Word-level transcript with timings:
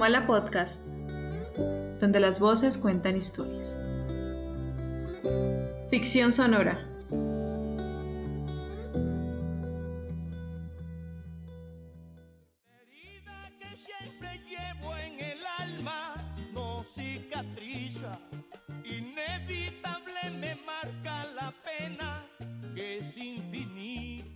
Comala 0.00 0.26
Podcast, 0.26 0.82
donde 2.00 2.20
las 2.20 2.40
voces 2.40 2.78
cuentan 2.78 3.18
historias. 3.18 3.76
Ficción 5.90 6.32
sonora. 6.32 6.86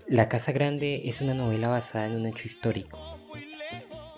La 0.07 0.29
Casa 0.29 0.53
Grande 0.53 1.09
es 1.09 1.23
una 1.23 1.35
novela 1.35 1.69
basada 1.69 2.07
en 2.07 2.17
un 2.17 2.27
hecho 2.27 2.47
histórico, 2.47 3.04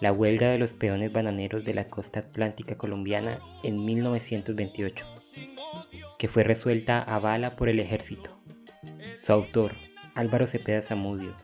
la 0.06 0.12
huelga 0.12 0.50
de 0.50 0.58
los 0.58 0.72
peones 0.72 1.12
bananeros 1.12 1.64
de 1.64 1.74
la 1.74 1.88
costa 1.88 2.20
atlántica 2.20 2.78
colombiana 2.78 3.40
en 3.64 3.84
1928, 3.84 5.04
que 6.16 6.28
fue 6.28 6.44
resuelta 6.44 7.02
a 7.02 7.18
bala 7.18 7.56
por 7.56 7.68
el 7.68 7.80
ejército. 7.80 8.30
Su 9.20 9.32
autor, 9.32 9.72
Álvaro 10.14 10.46
Cepeda 10.46 10.80
Zamudio, 10.80 11.34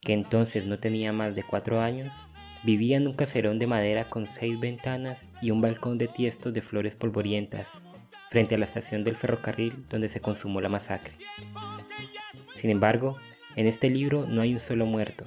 que 0.00 0.12
entonces 0.12 0.64
no 0.64 0.78
tenía 0.78 1.12
más 1.12 1.34
de 1.34 1.42
cuatro 1.42 1.80
años, 1.80 2.14
vivía 2.62 2.98
en 2.98 3.08
un 3.08 3.14
caserón 3.14 3.58
de 3.58 3.66
madera 3.66 4.08
con 4.08 4.28
seis 4.28 4.60
ventanas 4.60 5.26
y 5.42 5.50
un 5.50 5.60
balcón 5.60 5.98
de 5.98 6.06
tiestos 6.06 6.52
de 6.52 6.62
flores 6.62 6.94
polvorientas, 6.94 7.84
frente 8.30 8.54
a 8.54 8.58
la 8.58 8.66
estación 8.66 9.02
del 9.02 9.16
ferrocarril 9.16 9.74
donde 9.90 10.08
se 10.08 10.20
consumó 10.20 10.60
la 10.60 10.68
masacre. 10.68 11.14
Sin 12.54 12.70
embargo, 12.70 13.18
en 13.56 13.66
este 13.66 13.90
libro 13.90 14.24
no 14.28 14.40
hay 14.40 14.54
un 14.54 14.60
solo 14.60 14.86
muerto, 14.86 15.24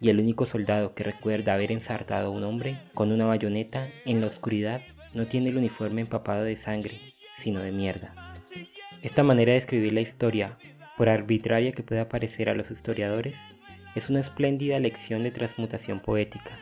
y 0.00 0.10
el 0.10 0.20
único 0.20 0.46
soldado 0.46 0.94
que 0.94 1.04
recuerda 1.04 1.54
haber 1.54 1.72
ensartado 1.72 2.28
a 2.28 2.30
un 2.30 2.44
hombre 2.44 2.78
con 2.94 3.12
una 3.12 3.24
bayoneta 3.24 3.88
en 4.04 4.20
la 4.20 4.26
oscuridad 4.26 4.82
no 5.14 5.26
tiene 5.26 5.48
el 5.48 5.56
uniforme 5.56 6.02
empapado 6.02 6.44
de 6.44 6.56
sangre, 6.56 7.00
sino 7.36 7.60
de 7.60 7.72
mierda. 7.72 8.14
Esta 9.02 9.22
manera 9.22 9.52
de 9.52 9.58
escribir 9.58 9.92
la 9.92 10.00
historia, 10.00 10.58
por 10.96 11.08
arbitraria 11.08 11.72
que 11.72 11.82
pueda 11.82 12.08
parecer 12.08 12.48
a 12.48 12.54
los 12.54 12.70
historiadores, 12.70 13.38
es 13.94 14.10
una 14.10 14.20
espléndida 14.20 14.78
lección 14.78 15.22
de 15.22 15.30
transmutación 15.30 16.00
poética. 16.00 16.58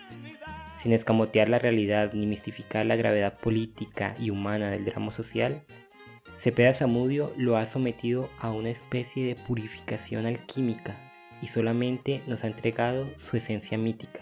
Sin 0.77 0.93
escamotear 0.93 1.49
la 1.49 1.59
realidad 1.59 2.13
ni 2.13 2.27
mistificar 2.27 2.87
la 2.87 2.97
gravedad 2.97 3.39
política 3.39 4.15
y 4.19 4.31
humana 4.31 4.71
del 4.71 4.85
drama 4.85 5.13
social, 5.13 5.63
Cepeda 6.37 6.75
Zamudio 6.75 7.33
lo 7.37 7.57
ha 7.57 7.65
sometido 7.65 8.29
a 8.41 8.51
una 8.51 8.71
especie 8.71 9.27
de 9.27 9.37
purificación 9.37 10.27
alquímica 10.27 10.97
y 11.45 11.49
solamente 11.49 12.23
nos 12.27 12.43
ha 12.43 12.47
entregado 12.47 13.07
su 13.19 13.37
esencia 13.37 13.77
mítica, 13.77 14.21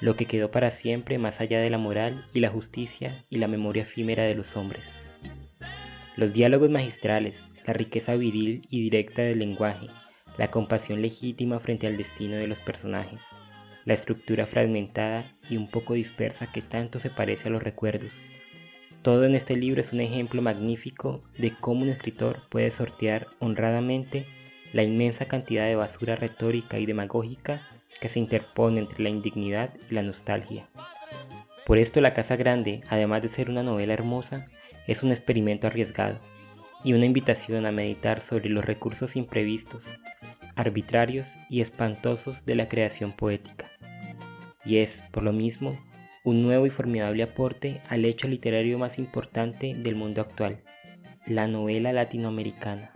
lo 0.00 0.16
que 0.16 0.26
quedó 0.26 0.50
para 0.50 0.72
siempre 0.72 1.16
más 1.16 1.40
allá 1.40 1.60
de 1.60 1.70
la 1.70 1.78
moral 1.78 2.26
y 2.34 2.40
la 2.40 2.48
justicia 2.48 3.24
y 3.30 3.36
la 3.36 3.46
memoria 3.46 3.84
efímera 3.84 4.24
de 4.24 4.34
los 4.34 4.56
hombres. 4.56 4.94
Los 6.16 6.32
diálogos 6.32 6.68
magistrales, 6.68 7.44
la 7.64 7.72
riqueza 7.72 8.16
viril 8.16 8.62
y 8.68 8.82
directa 8.82 9.22
del 9.22 9.38
lenguaje, 9.38 9.86
la 10.38 10.50
compasión 10.50 11.02
legítima 11.02 11.60
frente 11.60 11.86
al 11.86 11.96
destino 11.96 12.34
de 12.34 12.48
los 12.48 12.58
personajes, 12.58 13.20
la 13.84 13.94
estructura 13.94 14.44
fragmentada 14.48 15.36
y 15.48 15.56
un 15.56 15.70
poco 15.70 15.94
dispersa 15.94 16.50
que 16.50 16.62
tanto 16.62 16.98
se 16.98 17.10
parece 17.10 17.46
a 17.46 17.52
los 17.52 17.62
recuerdos, 17.62 18.24
todo 19.02 19.24
en 19.24 19.36
este 19.36 19.54
libro 19.54 19.80
es 19.80 19.92
un 19.92 20.00
ejemplo 20.00 20.42
magnífico 20.42 21.22
de 21.38 21.54
cómo 21.54 21.82
un 21.82 21.88
escritor 21.88 22.42
puede 22.50 22.72
sortear 22.72 23.28
honradamente 23.38 24.26
la 24.72 24.82
inmensa 24.82 25.26
cantidad 25.26 25.66
de 25.66 25.76
basura 25.76 26.16
retórica 26.16 26.78
y 26.78 26.86
demagógica 26.86 27.66
que 28.00 28.08
se 28.08 28.18
interpone 28.18 28.80
entre 28.80 29.02
la 29.02 29.08
indignidad 29.08 29.72
y 29.90 29.94
la 29.94 30.02
nostalgia. 30.02 30.68
Por 31.66 31.78
esto 31.78 32.00
La 32.00 32.14
Casa 32.14 32.36
Grande, 32.36 32.82
además 32.88 33.22
de 33.22 33.28
ser 33.28 33.50
una 33.50 33.62
novela 33.62 33.92
hermosa, 33.92 34.48
es 34.86 35.02
un 35.02 35.10
experimento 35.10 35.66
arriesgado 35.66 36.18
y 36.82 36.94
una 36.94 37.04
invitación 37.04 37.66
a 37.66 37.72
meditar 37.72 38.20
sobre 38.20 38.48
los 38.48 38.64
recursos 38.64 39.16
imprevistos, 39.16 39.86
arbitrarios 40.56 41.36
y 41.48 41.60
espantosos 41.60 42.44
de 42.46 42.54
la 42.54 42.68
creación 42.68 43.12
poética. 43.12 43.70
Y 44.64 44.78
es, 44.78 45.04
por 45.10 45.22
lo 45.22 45.32
mismo, 45.32 45.78
un 46.24 46.42
nuevo 46.42 46.66
y 46.66 46.70
formidable 46.70 47.22
aporte 47.22 47.80
al 47.88 48.04
hecho 48.04 48.28
literario 48.28 48.78
más 48.78 48.98
importante 48.98 49.74
del 49.74 49.96
mundo 49.96 50.20
actual, 50.20 50.62
la 51.26 51.46
novela 51.46 51.92
latinoamericana. 51.92 52.92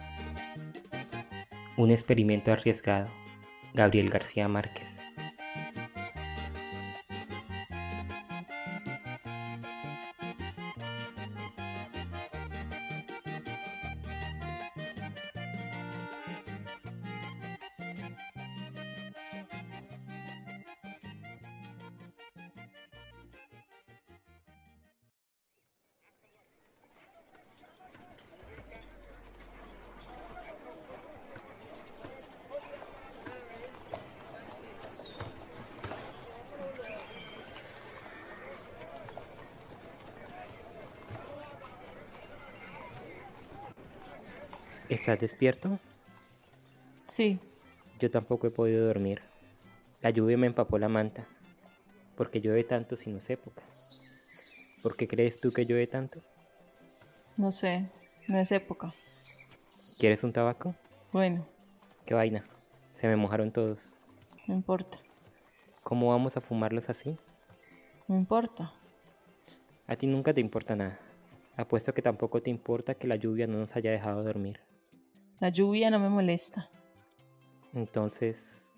Un 1.76 1.90
experimento 1.90 2.52
arriesgado, 2.52 3.08
Gabriel 3.74 4.08
García 4.08 4.46
Márquez. 4.46 4.93
¿Estás 45.04 45.18
despierto? 45.18 45.78
Sí. 47.06 47.38
Yo 48.00 48.10
tampoco 48.10 48.46
he 48.46 48.50
podido 48.50 48.86
dormir. 48.86 49.20
La 50.00 50.08
lluvia 50.08 50.38
me 50.38 50.46
empapó 50.46 50.78
la 50.78 50.88
manta. 50.88 51.26
porque 52.16 52.40
llueve 52.40 52.64
tanto 52.64 52.96
si 52.96 53.10
no 53.10 53.18
es 53.18 53.28
época? 53.28 53.62
¿Por 54.82 54.96
qué 54.96 55.06
crees 55.06 55.38
tú 55.38 55.52
que 55.52 55.66
llueve 55.66 55.86
tanto? 55.86 56.22
No 57.36 57.50
sé, 57.50 57.90
no 58.28 58.38
es 58.38 58.50
época. 58.50 58.94
¿Quieres 59.98 60.24
un 60.24 60.32
tabaco? 60.32 60.74
Bueno. 61.12 61.46
¿Qué 62.06 62.14
vaina? 62.14 62.42
Se 62.92 63.06
me 63.06 63.16
mojaron 63.16 63.52
todos. 63.52 63.94
No 64.46 64.54
importa. 64.54 64.96
¿Cómo 65.82 66.08
vamos 66.08 66.38
a 66.38 66.40
fumarlos 66.40 66.88
así? 66.88 67.18
No 68.08 68.16
importa. 68.16 68.72
A 69.86 69.96
ti 69.96 70.06
nunca 70.06 70.32
te 70.32 70.40
importa 70.40 70.74
nada. 70.74 70.98
Apuesto 71.58 71.92
que 71.92 72.00
tampoco 72.00 72.40
te 72.40 72.48
importa 72.48 72.94
que 72.94 73.06
la 73.06 73.16
lluvia 73.16 73.46
no 73.46 73.58
nos 73.58 73.76
haya 73.76 73.90
dejado 73.90 74.24
dormir. 74.24 74.60
La 75.40 75.48
lluvia 75.48 75.90
no 75.90 75.98
me 75.98 76.08
molesta. 76.08 76.70
Entonces, 77.74 78.70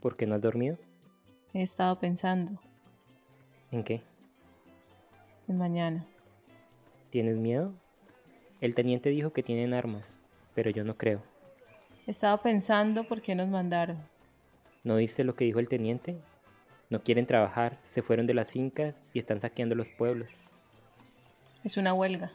¿por 0.00 0.16
qué 0.16 0.26
no 0.26 0.34
has 0.34 0.40
dormido? 0.40 0.76
He 1.54 1.62
estado 1.62 1.98
pensando. 2.00 2.60
¿En 3.70 3.84
qué? 3.84 4.02
En 5.46 5.58
mañana. 5.58 6.04
¿Tienes 7.10 7.36
miedo? 7.36 7.72
El 8.60 8.74
teniente 8.74 9.10
dijo 9.10 9.32
que 9.32 9.44
tienen 9.44 9.74
armas, 9.74 10.18
pero 10.54 10.70
yo 10.70 10.82
no 10.82 10.96
creo. 10.96 11.22
He 12.06 12.10
estado 12.10 12.42
pensando 12.42 13.04
por 13.04 13.22
qué 13.22 13.36
nos 13.36 13.48
mandaron. 13.48 13.96
¿No 14.82 14.96
viste 14.96 15.22
lo 15.22 15.36
que 15.36 15.44
dijo 15.44 15.60
el 15.60 15.68
teniente? 15.68 16.16
No 16.90 17.04
quieren 17.04 17.26
trabajar, 17.26 17.78
se 17.84 18.02
fueron 18.02 18.26
de 18.26 18.34
las 18.34 18.50
fincas 18.50 18.96
y 19.14 19.20
están 19.20 19.40
saqueando 19.40 19.76
los 19.76 19.88
pueblos. 19.88 20.32
Es 21.62 21.76
una 21.76 21.94
huelga. 21.94 22.32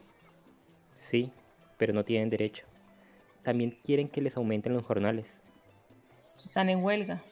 Sí, 0.96 1.34
pero 1.78 1.92
no 1.92 2.06
tienen 2.06 2.30
derecho 2.30 2.66
también 3.48 3.72
quieren 3.72 4.10
que 4.10 4.20
les 4.20 4.36
aumenten 4.36 4.74
los 4.74 4.84
jornales. 4.84 5.40
Están 6.44 6.68
en 6.68 6.84
huelga. 6.84 7.24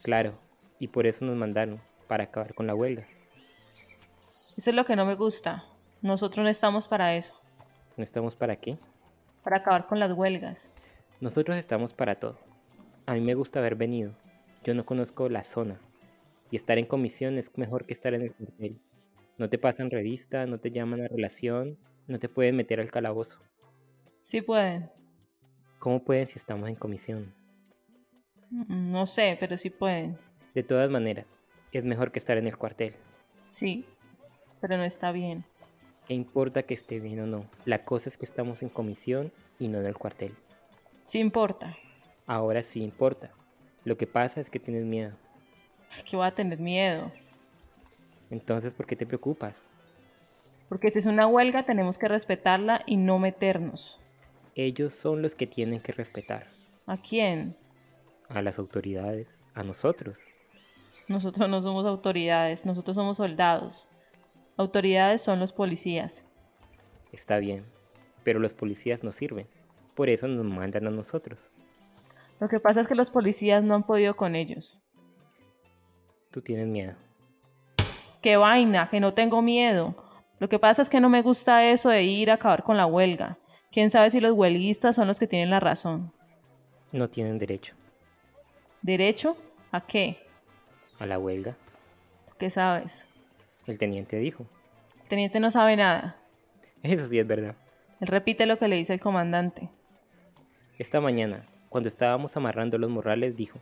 Claro, 0.00 0.38
y 0.78 0.86
por 0.86 1.08
eso 1.08 1.24
nos 1.24 1.34
mandaron, 1.34 1.80
para 2.06 2.22
acabar 2.22 2.54
con 2.54 2.68
la 2.68 2.74
huelga. 2.76 3.04
Eso 4.56 4.70
es 4.70 4.76
lo 4.76 4.84
que 4.84 4.94
no 4.94 5.04
me 5.06 5.16
gusta. 5.16 5.64
Nosotros 6.02 6.44
no 6.44 6.48
estamos 6.48 6.86
para 6.86 7.16
eso. 7.16 7.34
¿No 7.96 8.04
estamos 8.04 8.36
para 8.36 8.54
qué? 8.54 8.78
Para 9.42 9.56
acabar 9.56 9.88
con 9.88 9.98
las 9.98 10.12
huelgas. 10.12 10.70
Nosotros 11.20 11.56
estamos 11.56 11.94
para 11.94 12.14
todo. 12.14 12.38
A 13.06 13.14
mí 13.14 13.20
me 13.20 13.34
gusta 13.34 13.58
haber 13.58 13.74
venido. 13.74 14.14
Yo 14.62 14.74
no 14.74 14.86
conozco 14.86 15.28
la 15.28 15.42
zona. 15.42 15.80
Y 16.52 16.54
estar 16.54 16.78
en 16.78 16.86
comisión 16.86 17.38
es 17.38 17.58
mejor 17.58 17.86
que 17.86 17.92
estar 17.92 18.14
en 18.14 18.22
el 18.22 18.32
cuartel. 18.32 18.80
No 19.36 19.48
te 19.48 19.58
pasan 19.58 19.90
revista, 19.90 20.46
no 20.46 20.60
te 20.60 20.70
llaman 20.70 21.00
a 21.00 21.08
relación, 21.08 21.76
no 22.06 22.20
te 22.20 22.28
pueden 22.28 22.54
meter 22.54 22.78
al 22.78 22.92
calabozo. 22.92 23.40
Sí 24.22 24.42
pueden. 24.42 24.99
¿Cómo 25.80 26.04
pueden 26.04 26.28
si 26.28 26.38
estamos 26.38 26.68
en 26.68 26.74
comisión? 26.74 27.32
Mm, 28.50 28.92
no 28.92 29.06
sé, 29.06 29.38
pero 29.40 29.56
sí 29.56 29.70
pueden. 29.70 30.18
De 30.54 30.62
todas 30.62 30.90
maneras, 30.90 31.38
es 31.72 31.86
mejor 31.86 32.12
que 32.12 32.18
estar 32.18 32.36
en 32.36 32.46
el 32.46 32.58
cuartel. 32.58 32.94
Sí, 33.46 33.86
pero 34.60 34.76
no 34.76 34.84
está 34.84 35.10
bien. 35.10 35.42
¿Qué 36.06 36.12
importa 36.12 36.64
que 36.64 36.74
esté 36.74 37.00
bien 37.00 37.20
o 37.20 37.26
no? 37.26 37.46
La 37.64 37.86
cosa 37.86 38.10
es 38.10 38.18
que 38.18 38.26
estamos 38.26 38.62
en 38.62 38.68
comisión 38.68 39.32
y 39.58 39.68
no 39.68 39.80
en 39.80 39.86
el 39.86 39.96
cuartel. 39.96 40.34
Sí 41.02 41.18
importa. 41.18 41.74
Ahora 42.26 42.62
sí 42.62 42.82
importa. 42.82 43.30
Lo 43.84 43.96
que 43.96 44.06
pasa 44.06 44.42
es 44.42 44.50
que 44.50 44.60
tienes 44.60 44.84
miedo. 44.84 45.12
Que 46.04 46.14
voy 46.14 46.26
a 46.26 46.34
tener 46.34 46.58
miedo. 46.58 47.10
Entonces, 48.28 48.74
¿por 48.74 48.86
qué 48.86 48.96
te 48.96 49.06
preocupas? 49.06 49.70
Porque 50.68 50.90
si 50.90 50.98
es 50.98 51.06
una 51.06 51.26
huelga 51.26 51.62
tenemos 51.62 51.98
que 51.98 52.06
respetarla 52.06 52.82
y 52.84 52.98
no 52.98 53.18
meternos. 53.18 53.98
Ellos 54.54 54.94
son 54.94 55.22
los 55.22 55.34
que 55.34 55.46
tienen 55.46 55.80
que 55.80 55.92
respetar. 55.92 56.48
¿A 56.86 56.96
quién? 56.96 57.56
A 58.28 58.42
las 58.42 58.58
autoridades, 58.58 59.34
a 59.54 59.62
nosotros. 59.62 60.18
Nosotros 61.08 61.48
no 61.48 61.60
somos 61.60 61.86
autoridades, 61.86 62.66
nosotros 62.66 62.94
somos 62.94 63.16
soldados. 63.16 63.88
Autoridades 64.56 65.22
son 65.22 65.40
los 65.40 65.52
policías. 65.52 66.24
Está 67.12 67.38
bien, 67.38 67.64
pero 68.24 68.38
los 68.38 68.54
policías 68.54 69.02
no 69.02 69.12
sirven. 69.12 69.48
Por 69.94 70.08
eso 70.08 70.28
nos 70.28 70.44
mandan 70.44 70.86
a 70.86 70.90
nosotros. 70.90 71.50
Lo 72.38 72.48
que 72.48 72.60
pasa 72.60 72.80
es 72.80 72.88
que 72.88 72.94
los 72.94 73.10
policías 73.10 73.62
no 73.62 73.74
han 73.74 73.82
podido 73.82 74.16
con 74.16 74.34
ellos. 74.34 74.80
Tú 76.30 76.40
tienes 76.40 76.66
miedo. 76.66 76.94
¡Qué 78.22 78.36
vaina! 78.36 78.88
Que 78.88 79.00
no 79.00 79.14
tengo 79.14 79.42
miedo. 79.42 79.94
Lo 80.38 80.48
que 80.48 80.58
pasa 80.58 80.80
es 80.82 80.88
que 80.88 81.00
no 81.00 81.08
me 81.08 81.22
gusta 81.22 81.66
eso 81.66 81.90
de 81.90 82.02
ir 82.02 82.30
a 82.30 82.34
acabar 82.34 82.62
con 82.62 82.76
la 82.76 82.86
huelga. 82.86 83.38
¿Quién 83.72 83.90
sabe 83.90 84.10
si 84.10 84.18
los 84.18 84.32
huelguistas 84.32 84.96
son 84.96 85.06
los 85.06 85.20
que 85.20 85.28
tienen 85.28 85.50
la 85.50 85.60
razón? 85.60 86.12
No 86.90 87.08
tienen 87.08 87.38
derecho. 87.38 87.74
¿Derecho? 88.82 89.36
¿A 89.70 89.80
qué? 89.80 90.18
A 90.98 91.06
la 91.06 91.20
huelga. 91.20 91.56
¿Tú 92.26 92.34
qué 92.36 92.50
sabes? 92.50 93.06
El 93.68 93.78
teniente 93.78 94.18
dijo. 94.18 94.44
El 95.02 95.08
teniente 95.08 95.38
no 95.38 95.52
sabe 95.52 95.76
nada. 95.76 96.16
Eso 96.82 97.06
sí 97.06 97.20
es 97.20 97.26
verdad. 97.28 97.54
Él 98.00 98.08
repite 98.08 98.44
lo 98.46 98.58
que 98.58 98.66
le 98.66 98.74
dice 98.74 98.92
el 98.92 99.00
comandante. 99.00 99.68
Esta 100.76 101.00
mañana, 101.00 101.46
cuando 101.68 101.88
estábamos 101.88 102.36
amarrando 102.36 102.76
los 102.76 102.90
morrales, 102.90 103.36
dijo, 103.36 103.60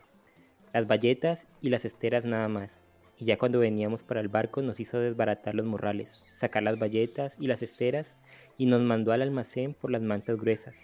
las 0.73 0.87
bayetas 0.87 1.45
y 1.61 1.69
las 1.69 1.85
esteras 1.85 2.25
nada 2.25 2.47
más. 2.47 3.13
Y 3.19 3.25
ya 3.25 3.37
cuando 3.37 3.59
veníamos 3.59 4.01
para 4.01 4.21
el 4.21 4.27
barco 4.27 4.63
nos 4.63 4.79
hizo 4.79 4.97
desbaratar 4.97 5.53
los 5.53 5.67
morrales, 5.67 6.25
sacar 6.33 6.63
las 6.63 6.79
bayetas 6.79 7.35
y 7.37 7.45
las 7.45 7.61
esteras 7.61 8.15
y 8.59 8.65
nos 8.65 8.81
mandó 8.81 9.13
al 9.13 9.21
almacén 9.21 9.73
por 9.73 9.89
las 9.89 10.01
mantas 10.01 10.37
gruesas. 10.37 10.75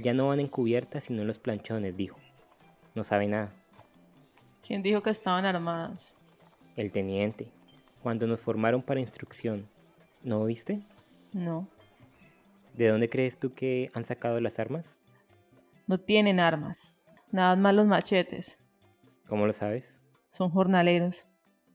Ya 0.00 0.12
no 0.12 0.26
van 0.26 0.40
en 0.40 0.48
cubiertas 0.48 1.04
sino 1.04 1.22
en 1.22 1.28
los 1.28 1.38
planchones, 1.38 1.96
dijo. 1.96 2.18
No 2.96 3.04
sabe 3.04 3.28
nada. 3.28 3.52
¿Quién 4.66 4.82
dijo 4.82 5.02
que 5.02 5.10
estaban 5.10 5.44
armadas? 5.44 6.18
El 6.74 6.90
teniente. 6.90 7.48
Cuando 8.02 8.26
nos 8.26 8.40
formaron 8.40 8.82
para 8.82 8.98
instrucción. 8.98 9.68
¿No 10.24 10.40
oíste? 10.40 10.82
No. 11.32 11.68
¿De 12.74 12.88
dónde 12.88 13.08
crees 13.08 13.38
tú 13.38 13.54
que 13.54 13.88
han 13.94 14.04
sacado 14.04 14.40
las 14.40 14.58
armas? 14.58 14.98
No 15.86 15.98
tienen 15.98 16.40
armas. 16.40 16.92
Nada 17.30 17.54
más 17.54 17.72
los 17.72 17.86
machetes. 17.86 18.58
¿Cómo 19.28 19.46
lo 19.46 19.52
sabes? 19.52 20.02
Son 20.32 20.50
jornaleros. 20.50 21.28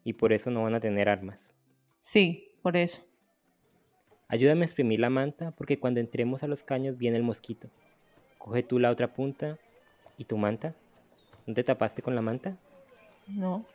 Y 0.04 0.12
por 0.12 0.34
eso 0.34 0.52
no 0.52 0.64
van 0.64 0.76
a 0.76 0.82
tener 0.82 1.08
armas. 1.08 1.56
Sí, 2.02 2.52
por 2.62 2.76
eso. 2.76 3.02
Ayúdame 4.32 4.62
a 4.62 4.64
exprimir 4.64 5.02
la 5.02 5.10
manta 5.10 5.52
porque 5.52 5.78
cuando 5.78 6.00
entremos 6.00 6.42
a 6.42 6.48
los 6.48 6.64
caños 6.64 6.98
viene 6.98 7.18
el 7.18 7.24
mosquito. 7.24 7.70
Coge 8.38 8.64
tú 8.64 8.80
la 8.80 8.90
otra 8.90 9.14
punta 9.14 9.60
y 10.18 10.24
tu 10.24 10.38
manta. 10.38 10.74
¿No 11.46 11.54
te 11.54 11.66
tapaste 11.66 12.02
con 12.02 12.16
la 12.16 12.22
manta? 12.22 12.58
No. 13.28 13.66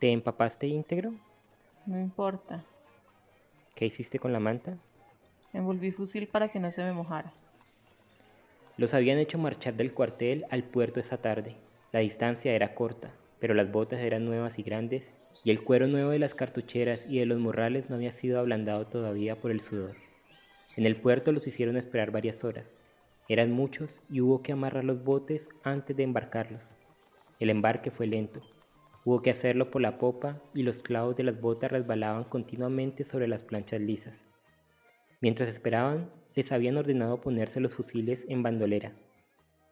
¿Te 0.00 0.10
empapaste 0.10 0.66
íntegro? 0.66 1.14
No 1.86 1.96
importa. 1.96 2.64
¿Qué 3.76 3.86
hiciste 3.86 4.18
con 4.18 4.32
la 4.32 4.40
manta? 4.40 4.78
Envolví 5.52 5.92
fusil 5.92 6.26
para 6.26 6.48
que 6.48 6.58
no 6.58 6.72
se 6.72 6.82
me 6.82 6.92
mojara. 6.92 7.32
Los 8.76 8.94
habían 8.94 9.18
hecho 9.18 9.38
marchar 9.38 9.74
del 9.74 9.94
cuartel 9.94 10.44
al 10.50 10.64
puerto 10.64 10.98
esa 10.98 11.22
tarde. 11.22 11.54
La 11.92 12.00
distancia 12.00 12.52
era 12.52 12.74
corta, 12.74 13.12
pero 13.42 13.54
las 13.54 13.72
botas 13.72 13.98
eran 13.98 14.24
nuevas 14.24 14.60
y 14.60 14.62
grandes, 14.62 15.16
y 15.42 15.50
el 15.50 15.64
cuero 15.64 15.88
nuevo 15.88 16.10
de 16.10 16.20
las 16.20 16.36
cartucheras 16.36 17.06
y 17.08 17.18
de 17.18 17.26
los 17.26 17.40
morrales 17.40 17.90
no 17.90 17.96
había 17.96 18.12
sido 18.12 18.38
ablandado 18.38 18.86
todavía 18.86 19.40
por 19.40 19.50
el 19.50 19.60
sudor. 19.60 19.96
En 20.76 20.86
el 20.86 20.94
puerto 20.94 21.32
los 21.32 21.48
hicieron 21.48 21.76
esperar 21.76 22.12
varias 22.12 22.44
horas. 22.44 22.72
Eran 23.28 23.50
muchos 23.50 24.00
y 24.08 24.20
hubo 24.20 24.44
que 24.44 24.52
amarrar 24.52 24.84
los 24.84 25.02
botes 25.02 25.48
antes 25.64 25.96
de 25.96 26.04
embarcarlos. 26.04 26.72
El 27.40 27.50
embarque 27.50 27.90
fue 27.90 28.06
lento. 28.06 28.42
Hubo 29.04 29.22
que 29.22 29.30
hacerlo 29.30 29.72
por 29.72 29.82
la 29.82 29.98
popa 29.98 30.40
y 30.54 30.62
los 30.62 30.80
clavos 30.80 31.16
de 31.16 31.24
las 31.24 31.40
botas 31.40 31.72
resbalaban 31.72 32.22
continuamente 32.22 33.02
sobre 33.02 33.26
las 33.26 33.42
planchas 33.42 33.80
lisas. 33.80 34.24
Mientras 35.20 35.48
esperaban, 35.48 36.12
les 36.36 36.52
habían 36.52 36.76
ordenado 36.76 37.20
ponerse 37.20 37.58
los 37.58 37.74
fusiles 37.74 38.24
en 38.28 38.44
bandolera, 38.44 38.92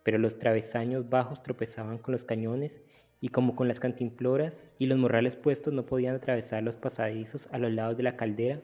pero 0.02 0.19
los 0.19 0.38
travesaños 0.40 1.08
bajos 1.08 1.44
tropezaban 1.44 1.99
con 1.99 2.11
los 2.11 2.25
cañones 2.25 2.81
y 3.20 3.28
como 3.28 3.55
con 3.55 3.69
las 3.69 3.81
cantimploras 3.81 4.64
y 4.78 4.87
los 4.87 4.99
morrales 4.99 5.37
puestos 5.37 5.75
no 5.75 5.84
podían 5.84 6.14
atravesar 6.14 6.62
los 6.62 6.76
pasadizos 6.76 7.49
a 7.52 7.58
los 7.58 7.72
lados 7.72 7.96
de 7.96 8.02
la 8.02 8.17
caldera, 8.17 8.61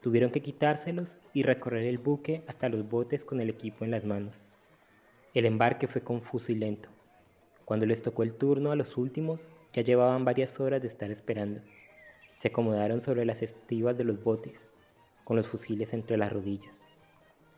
tuvieron 0.00 0.30
que 0.30 0.42
quitárselos 0.42 1.16
y 1.32 1.44
recorrer 1.44 1.84
el 1.84 1.98
buque 1.98 2.42
hasta 2.48 2.68
los 2.68 2.88
botes 2.88 3.24
con 3.24 3.40
el 3.40 3.50
equipo 3.50 3.84
en 3.84 3.92
las 3.92 4.04
manos. 4.04 4.44
El 5.32 5.46
embarque 5.46 5.86
fue 5.86 6.02
confuso 6.02 6.50
y 6.50 6.56
lento. 6.56 6.88
Cuando 7.64 7.86
les 7.86 8.02
tocó 8.02 8.24
el 8.24 8.34
turno 8.34 8.72
a 8.72 8.76
los 8.76 8.96
últimos, 8.96 9.48
ya 9.72 9.82
llevaban 9.82 10.24
varias 10.24 10.58
horas 10.58 10.82
de 10.82 10.88
estar 10.88 11.10
esperando. 11.12 11.60
Se 12.36 12.48
acomodaron 12.48 13.00
sobre 13.02 13.24
las 13.24 13.42
estivas 13.42 13.96
de 13.96 14.02
los 14.02 14.24
botes, 14.24 14.68
con 15.22 15.36
los 15.36 15.46
fusiles 15.46 15.92
entre 15.92 16.16
las 16.16 16.32
rodillas. 16.32 16.82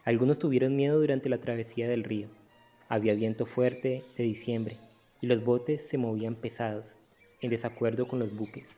Algunos 0.04 0.38
tuvieron 0.38 0.76
miedo 0.76 1.00
durante 1.00 1.30
la 1.30 1.38
travesía 1.38 1.88
del 1.88 2.04
río. 2.04 2.28
Había 2.90 3.14
viento 3.14 3.46
fuerte 3.46 4.04
de 4.18 4.24
diciembre 4.24 4.78
y 5.22 5.28
los 5.28 5.42
botes 5.42 5.86
se 5.86 5.96
movían 5.96 6.34
pesados, 6.34 6.96
en 7.40 7.48
desacuerdo 7.48 8.06
con 8.06 8.18
los 8.18 8.36
buques, 8.36 8.68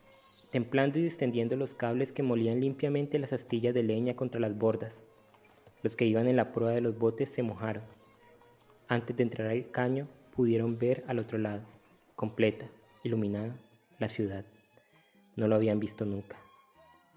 templando 0.50 0.98
y 1.00 1.02
distendiendo 1.02 1.56
los 1.56 1.74
cables 1.74 2.12
que 2.12 2.22
molían 2.22 2.60
limpiamente 2.60 3.18
las 3.18 3.32
astillas 3.32 3.74
de 3.74 3.82
leña 3.82 4.14
contra 4.14 4.38
las 4.38 4.56
bordas. 4.56 5.02
Los 5.82 5.96
que 5.96 6.04
iban 6.04 6.28
en 6.28 6.36
la 6.36 6.52
proa 6.52 6.70
de 6.70 6.82
los 6.82 6.98
botes 6.98 7.30
se 7.30 7.42
mojaron. 7.42 7.82
Antes 8.88 9.16
de 9.16 9.22
entrar 9.22 9.48
al 9.48 9.70
caño 9.70 10.06
pudieron 10.36 10.78
ver 10.78 11.02
al 11.08 11.18
otro 11.18 11.38
lado, 11.38 11.62
completa, 12.14 12.70
iluminada, 13.02 13.56
la 13.98 14.08
ciudad. 14.08 14.44
No 15.36 15.48
lo 15.48 15.56
habían 15.56 15.80
visto 15.80 16.04
nunca. 16.04 16.36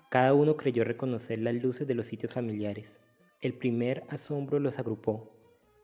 Cada 0.09 0.33
uno 0.33 0.55
creyó 0.55 0.85
reconocer 0.85 1.39
las 1.39 1.55
luces 1.55 1.85
de 1.85 1.95
los 1.95 2.07
sitios 2.07 2.33
familiares. 2.33 2.97
El 3.41 3.53
primer 3.53 4.05
asombro 4.07 4.59
los 4.59 4.79
agrupó. 4.79 5.36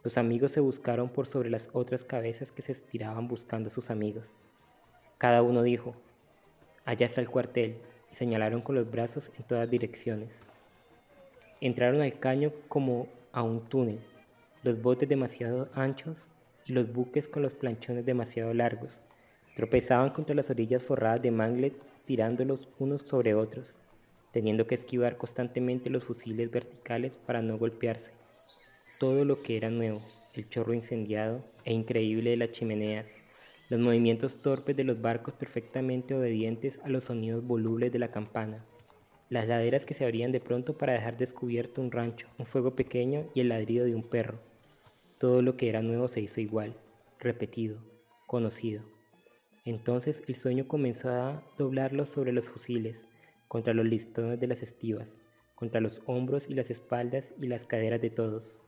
Los 0.04 0.18
amigos 0.18 0.52
se 0.52 0.60
buscaron 0.60 1.10
por 1.10 1.28
sobre 1.28 1.50
las 1.50 1.70
otras 1.74 2.04
cabezas 2.04 2.52
que 2.52 2.62
se 2.62 2.74
estiraban 2.74 3.28
buscando 3.28 3.68
a 3.68 3.72
sus 3.72 3.90
amigos. 3.90 4.34
Cada 5.18 5.42
uno 5.42 5.64
dijo, 5.64 5.96
allá 6.86 7.06
está 7.06 7.22
el 7.22 7.30
cuartel, 7.30 7.78
y 8.12 8.16
señalaron 8.16 8.62
con 8.62 8.76
los 8.76 8.92
brazos 8.92 9.32
en 9.38 9.44
todas 9.44 9.70
direcciones. 9.70 10.30
Entraron 11.62 12.02
al 12.02 12.20
caño 12.20 12.52
como 12.68 13.08
a 13.32 13.42
un 13.42 13.62
túnel, 13.62 14.00
los 14.64 14.82
botes 14.82 15.10
demasiado 15.10 15.70
anchos 15.74 16.28
y 16.66 16.74
los 16.74 16.92
buques 16.92 17.28
con 17.28 17.42
los 17.42 17.54
planchones 17.54 18.06
demasiado 18.06 18.54
largos. 18.54 19.02
Tropezaban 19.56 20.10
contra 20.12 20.36
las 20.36 20.50
orillas 20.50 20.84
forradas 20.84 21.22
de 21.22 21.32
manglet, 21.32 21.74
tirándolos 22.06 22.68
unos 22.80 23.02
sobre 23.02 23.34
otros 23.34 23.80
teniendo 24.34 24.66
que 24.66 24.76
esquivar 24.76 25.16
constantemente 25.16 25.92
los 25.92 26.04
fusiles 26.04 26.50
verticales 26.52 27.18
para 27.18 27.42
no 27.42 27.58
golpearse. 27.58 28.12
Todo 29.00 29.26
lo 29.26 29.42
que 29.42 29.58
era 29.58 29.70
nuevo, 29.70 30.02
el 30.34 30.48
chorro 30.50 30.74
incendiado 30.74 31.44
e 31.66 31.74
increíble 31.74 32.30
de 32.30 32.38
las 32.38 32.52
chimeneas, 32.52 33.10
los 33.70 33.80
movimientos 33.80 34.40
torpes 34.40 34.76
de 34.76 34.84
los 34.84 35.02
barcos 35.02 35.34
perfectamente 35.34 36.14
obedientes 36.14 36.80
a 36.84 36.90
los 36.90 37.06
sonidos 37.06 37.44
volubles 37.44 37.92
de 37.92 38.00
la 38.00 38.12
campana, 38.12 38.64
las 39.30 39.48
laderas 39.48 39.86
que 39.86 39.96
se 39.96 40.04
abrían 40.04 40.32
de 40.32 40.40
pronto 40.40 40.78
para 40.78 40.94
dejar 40.94 41.18
descubierto 41.18 41.82
un 41.82 41.92
rancho, 41.92 42.28
un 42.38 42.46
fuego 42.46 42.76
pequeño 42.76 43.30
y 43.34 43.42
el 43.42 43.50
ladrido 43.50 43.86
de 43.86 43.96
un 43.96 44.04
perro. 44.04 44.40
Todo 45.18 45.42
lo 45.42 45.58
que 45.58 45.70
era 45.70 45.82
nuevo 45.82 46.08
se 46.08 46.22
hizo 46.22 46.40
igual, 46.40 46.76
repetido, 47.20 47.80
conocido. 48.28 48.84
Entonces 49.66 50.24
el 50.28 50.36
sueño 50.36 50.68
comenzó 50.68 51.10
a 51.10 51.44
doblarlos 51.58 52.10
sobre 52.10 52.32
los 52.32 52.46
fusiles, 52.46 53.08
contra 53.48 53.74
los 53.74 53.86
listones 53.86 54.40
de 54.40 54.48
las 54.48 54.62
estivas, 54.62 55.16
contra 55.56 55.82
los 55.82 56.02
hombros 56.06 56.50
y 56.50 56.54
las 56.54 56.70
espaldas 56.70 57.34
y 57.42 57.48
las 57.48 57.66
caderas 57.66 58.02
de 58.02 58.12
todos. 58.12 58.60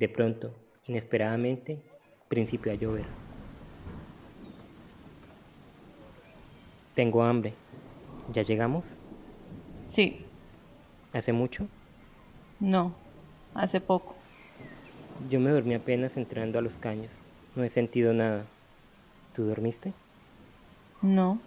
De 0.00 0.08
pronto, 0.08 0.54
inesperadamente, 0.86 1.78
principió 2.26 2.72
a 2.72 2.74
llover. 2.74 3.04
Tengo 6.94 7.22
hambre. 7.22 7.52
¿Ya 8.32 8.40
llegamos? 8.40 8.96
Sí. 9.88 10.24
¿Hace 11.12 11.34
mucho? 11.34 11.68
No, 12.60 12.94
hace 13.52 13.78
poco. 13.78 14.16
Yo 15.28 15.38
me 15.38 15.50
dormí 15.50 15.74
apenas 15.74 16.16
entrando 16.16 16.58
a 16.58 16.62
los 16.62 16.78
caños. 16.78 17.12
No 17.54 17.62
he 17.62 17.68
sentido 17.68 18.14
nada. 18.14 18.46
¿Tú 19.34 19.44
dormiste? 19.44 19.92
No 21.02 21.38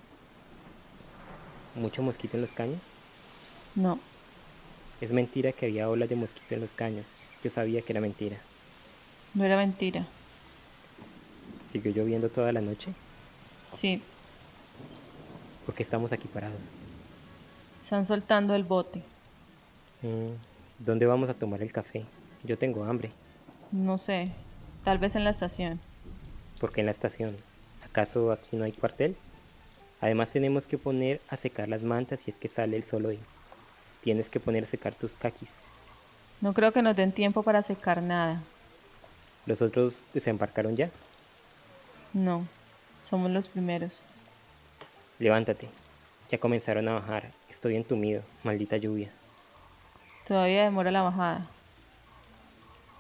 mucho 1.74 2.04
mosquito 2.04 2.38
en 2.38 2.42
los 2.42 2.52
caños? 2.52 2.82
No. 3.74 3.98
Es 5.02 5.12
mentira 5.12 5.54
que 5.54 5.66
había 5.66 5.90
olas 5.90 6.08
de 6.08 6.16
mosquito 6.16 6.54
en 6.54 6.62
los 6.62 6.76
caños. 6.76 7.08
Yo 7.44 7.50
sabía 7.50 7.82
que 7.82 7.92
era 7.92 8.02
mentira. 8.02 8.38
No 9.34 9.44
era 9.44 9.58
mentira. 9.58 10.06
¿Siguió 11.72 11.92
lloviendo 11.92 12.30
toda 12.30 12.52
la 12.54 12.62
noche? 12.62 12.94
Sí. 13.72 14.02
¿Por 15.66 15.76
qué 15.76 15.84
estamos 15.84 16.12
aquí 16.12 16.28
parados? 16.28 16.62
Están 17.82 18.06
soltando 18.06 18.56
el 18.56 18.64
bote. 18.64 19.02
Mm, 20.04 20.34
¿Dónde 20.80 21.06
vamos 21.06 21.30
a 21.30 21.34
tomar 21.34 21.62
el 21.62 21.72
café? 21.72 22.06
Yo 22.44 22.58
tengo 22.58 22.84
hambre. 22.84 23.12
No 23.72 23.98
sé, 23.98 24.32
tal 24.84 25.00
vez 25.00 25.16
en 25.16 25.24
la 25.24 25.32
estación. 25.32 25.80
¿Por 26.60 26.72
qué 26.72 26.82
en 26.82 26.86
la 26.86 26.92
estación? 26.92 27.36
¿Acaso 27.84 28.32
aquí 28.32 28.56
no 28.56 28.64
hay 28.64 28.72
cuartel? 28.72 29.16
Además 30.00 30.30
tenemos 30.30 30.68
que 30.68 30.78
poner 30.78 31.20
a 31.30 31.38
secar 31.38 31.68
las 31.68 31.82
mantas 31.82 32.22
si 32.22 32.32
es 32.32 32.38
que 32.38 32.48
sale 32.48 32.78
el 32.78 32.84
sol 32.84 33.06
hoy. 33.06 33.20
Tienes 34.02 34.30
que 34.30 34.40
poner 34.40 34.64
a 34.64 34.68
secar 34.68 34.94
tus 34.94 35.14
caquis. 35.16 35.50
No 36.44 36.54
creo 36.54 36.74
que 36.74 36.82
nos 36.82 36.94
den 36.98 37.14
tiempo 37.14 37.42
para 37.42 37.62
secar 37.62 38.02
nada. 38.02 38.42
¿Los 39.46 39.62
otros 39.62 40.04
desembarcaron 40.14 40.76
ya? 40.76 40.90
No, 42.12 42.46
somos 43.02 43.32
los 43.32 43.48
primeros. 43.48 44.04
Levántate. 45.20 45.70
Ya 46.30 46.38
comenzaron 46.40 46.86
a 46.90 46.96
bajar. 46.96 47.32
Estoy 47.50 47.78
entumido. 47.78 48.24
Maldita 48.44 48.76
lluvia. 48.76 49.10
Todavía 50.28 50.66
demora 50.66 50.92
la 50.92 51.04
bajada. 51.04 51.48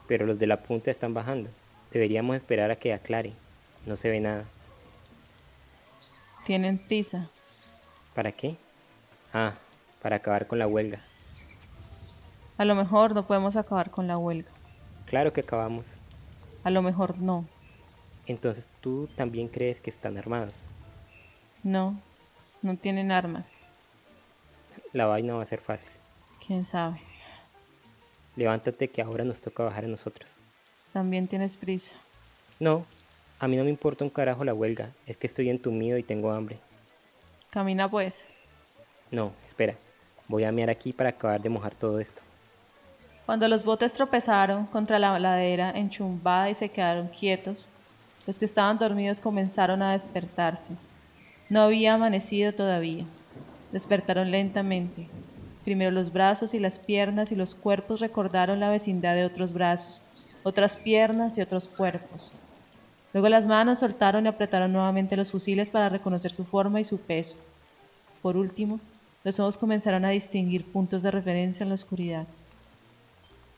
Pero 0.08 0.26
los 0.26 0.40
de 0.40 0.48
la 0.48 0.62
punta 0.62 0.90
están 0.90 1.14
bajando. 1.14 1.50
Deberíamos 1.92 2.38
esperar 2.38 2.72
a 2.72 2.78
que 2.78 2.94
aclare. 2.94 3.34
No 3.86 3.98
se 3.98 4.10
ve 4.10 4.22
nada. 4.22 4.46
Tienen 6.46 6.78
prisa. 6.78 7.28
¿Para 8.16 8.32
qué? 8.32 8.56
Ah, 9.34 9.56
para 10.02 10.16
acabar 10.16 10.48
con 10.48 10.60
la 10.60 10.68
huelga. 10.68 11.02
A 12.58 12.66
lo 12.66 12.76
mejor 12.76 13.16
no 13.16 13.26
podemos 13.26 13.56
acabar 13.56 13.90
con 13.90 14.08
la 14.08 14.18
huelga. 14.18 14.52
Claro 15.06 15.34
que 15.34 15.42
acabamos. 15.42 15.98
A 16.64 16.70
lo 16.70 16.82
mejor 16.82 17.18
no. 17.18 17.46
Entonces 18.28 18.70
tú 18.80 19.10
también 19.16 19.48
crees 19.48 19.82
que 19.82 19.90
están 19.90 20.18
armados. 20.18 20.56
No, 21.64 22.00
no 22.62 22.78
tienen 22.78 23.12
armas. 23.12 23.58
La 24.94 25.08
vaina 25.08 25.34
va 25.34 25.42
a 25.42 25.46
ser 25.46 25.60
fácil. 25.60 25.90
¿Quién 26.46 26.64
sabe? 26.64 27.02
Levántate 28.36 28.90
que 28.90 29.02
ahora 29.02 29.24
nos 29.24 29.42
toca 29.42 29.64
bajar 29.64 29.86
a 29.86 29.88
nosotros. 29.88 30.32
También 30.94 31.28
tienes 31.28 31.58
prisa. 31.58 31.96
No, 32.60 32.86
a 33.40 33.48
mí 33.48 33.58
no 33.58 33.64
me 33.64 33.70
importa 33.70 34.04
un 34.04 34.10
carajo 34.10 34.44
la 34.44 34.54
huelga. 34.54 34.92
Es 35.08 35.18
que 35.18 35.28
estoy 35.28 35.50
entumido 35.50 35.98
y 35.98 36.04
tengo 36.04 36.32
hambre. 36.32 36.60
Camina 37.50 37.90
pues. 37.90 38.28
No, 39.12 39.34
espera. 39.46 39.76
Voy 40.28 40.44
a 40.44 40.52
mirar 40.52 40.70
aquí 40.70 40.94
para 40.94 41.10
acabar 41.10 41.42
de 41.42 41.50
mojar 41.50 41.76
todo 41.76 42.00
esto. 42.00 42.22
Cuando 43.26 43.48
los 43.48 43.64
botes 43.64 43.94
tropezaron 43.94 44.66
contra 44.66 45.00
la 45.00 45.18
ladera 45.18 45.72
enchumbada 45.72 46.50
y 46.50 46.56
se 46.56 46.70
quedaron 46.70 47.08
quietos, 47.08 47.70
los 48.28 48.38
que 48.38 48.46
estaban 48.46 48.78
dormidos 48.78 49.22
comenzaron 49.22 49.82
a 49.82 49.94
despertarse. 49.94 50.74
No 51.50 51.62
había 51.62 51.94
amanecido 51.94 52.54
todavía. 52.54 53.06
Despertaron 53.72 54.30
lentamente. 54.30 55.08
Primero 55.64 55.92
los 55.92 56.12
brazos 56.12 56.54
y 56.54 56.60
las 56.60 56.80
piernas 56.80 57.32
y 57.32 57.36
los 57.36 57.56
cuerpos 57.56 58.02
recordaron 58.02 58.60
la 58.60 58.70
vecindad 58.70 59.16
de 59.16 59.26
otros 59.26 59.54
brazos, 59.54 60.02
otras 60.44 60.76
piernas 60.76 61.38
y 61.38 61.42
otros 61.42 61.70
cuerpos. 61.70 62.34
Luego 63.14 63.30
las 63.30 63.48
manos 63.48 63.80
soltaron 63.80 64.26
y 64.26 64.28
apretaron 64.28 64.74
nuevamente 64.74 65.16
los 65.16 65.32
fusiles 65.32 65.70
para 65.70 65.88
reconocer 65.88 66.32
su 66.32 66.44
forma 66.44 66.82
y 66.82 66.84
su 66.84 66.98
peso. 66.98 67.38
Por 68.22 68.36
último, 68.36 68.82
los 69.24 69.40
ojos 69.40 69.58
comenzaron 69.58 70.04
a 70.04 70.10
distinguir 70.10 70.66
puntos 70.66 71.04
de 71.04 71.12
referencia 71.12 71.64
en 71.64 71.70
la 71.70 71.76
oscuridad. 71.76 72.28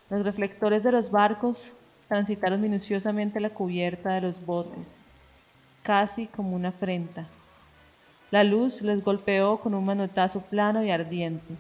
Los 0.09 0.23
reflectores 0.23 0.83
de 0.83 0.91
los 0.91 1.09
barcos 1.09 1.73
transitaron 2.07 2.61
minuciosamente 2.61 3.39
la 3.39 3.49
cubierta 3.49 4.13
de 4.13 4.21
los 4.21 4.45
botes, 4.45 4.99
casi 5.81 6.27
como 6.27 6.55
una 6.55 6.69
afrenta. 6.69 7.25
La 8.29 8.43
luz 8.43 8.81
les 8.81 9.03
golpeó 9.03 9.57
con 9.57 9.73
un 9.73 9.85
manotazo 9.85 10.41
plano 10.41 10.83
y 10.83 10.91
ardiente. 10.91 11.55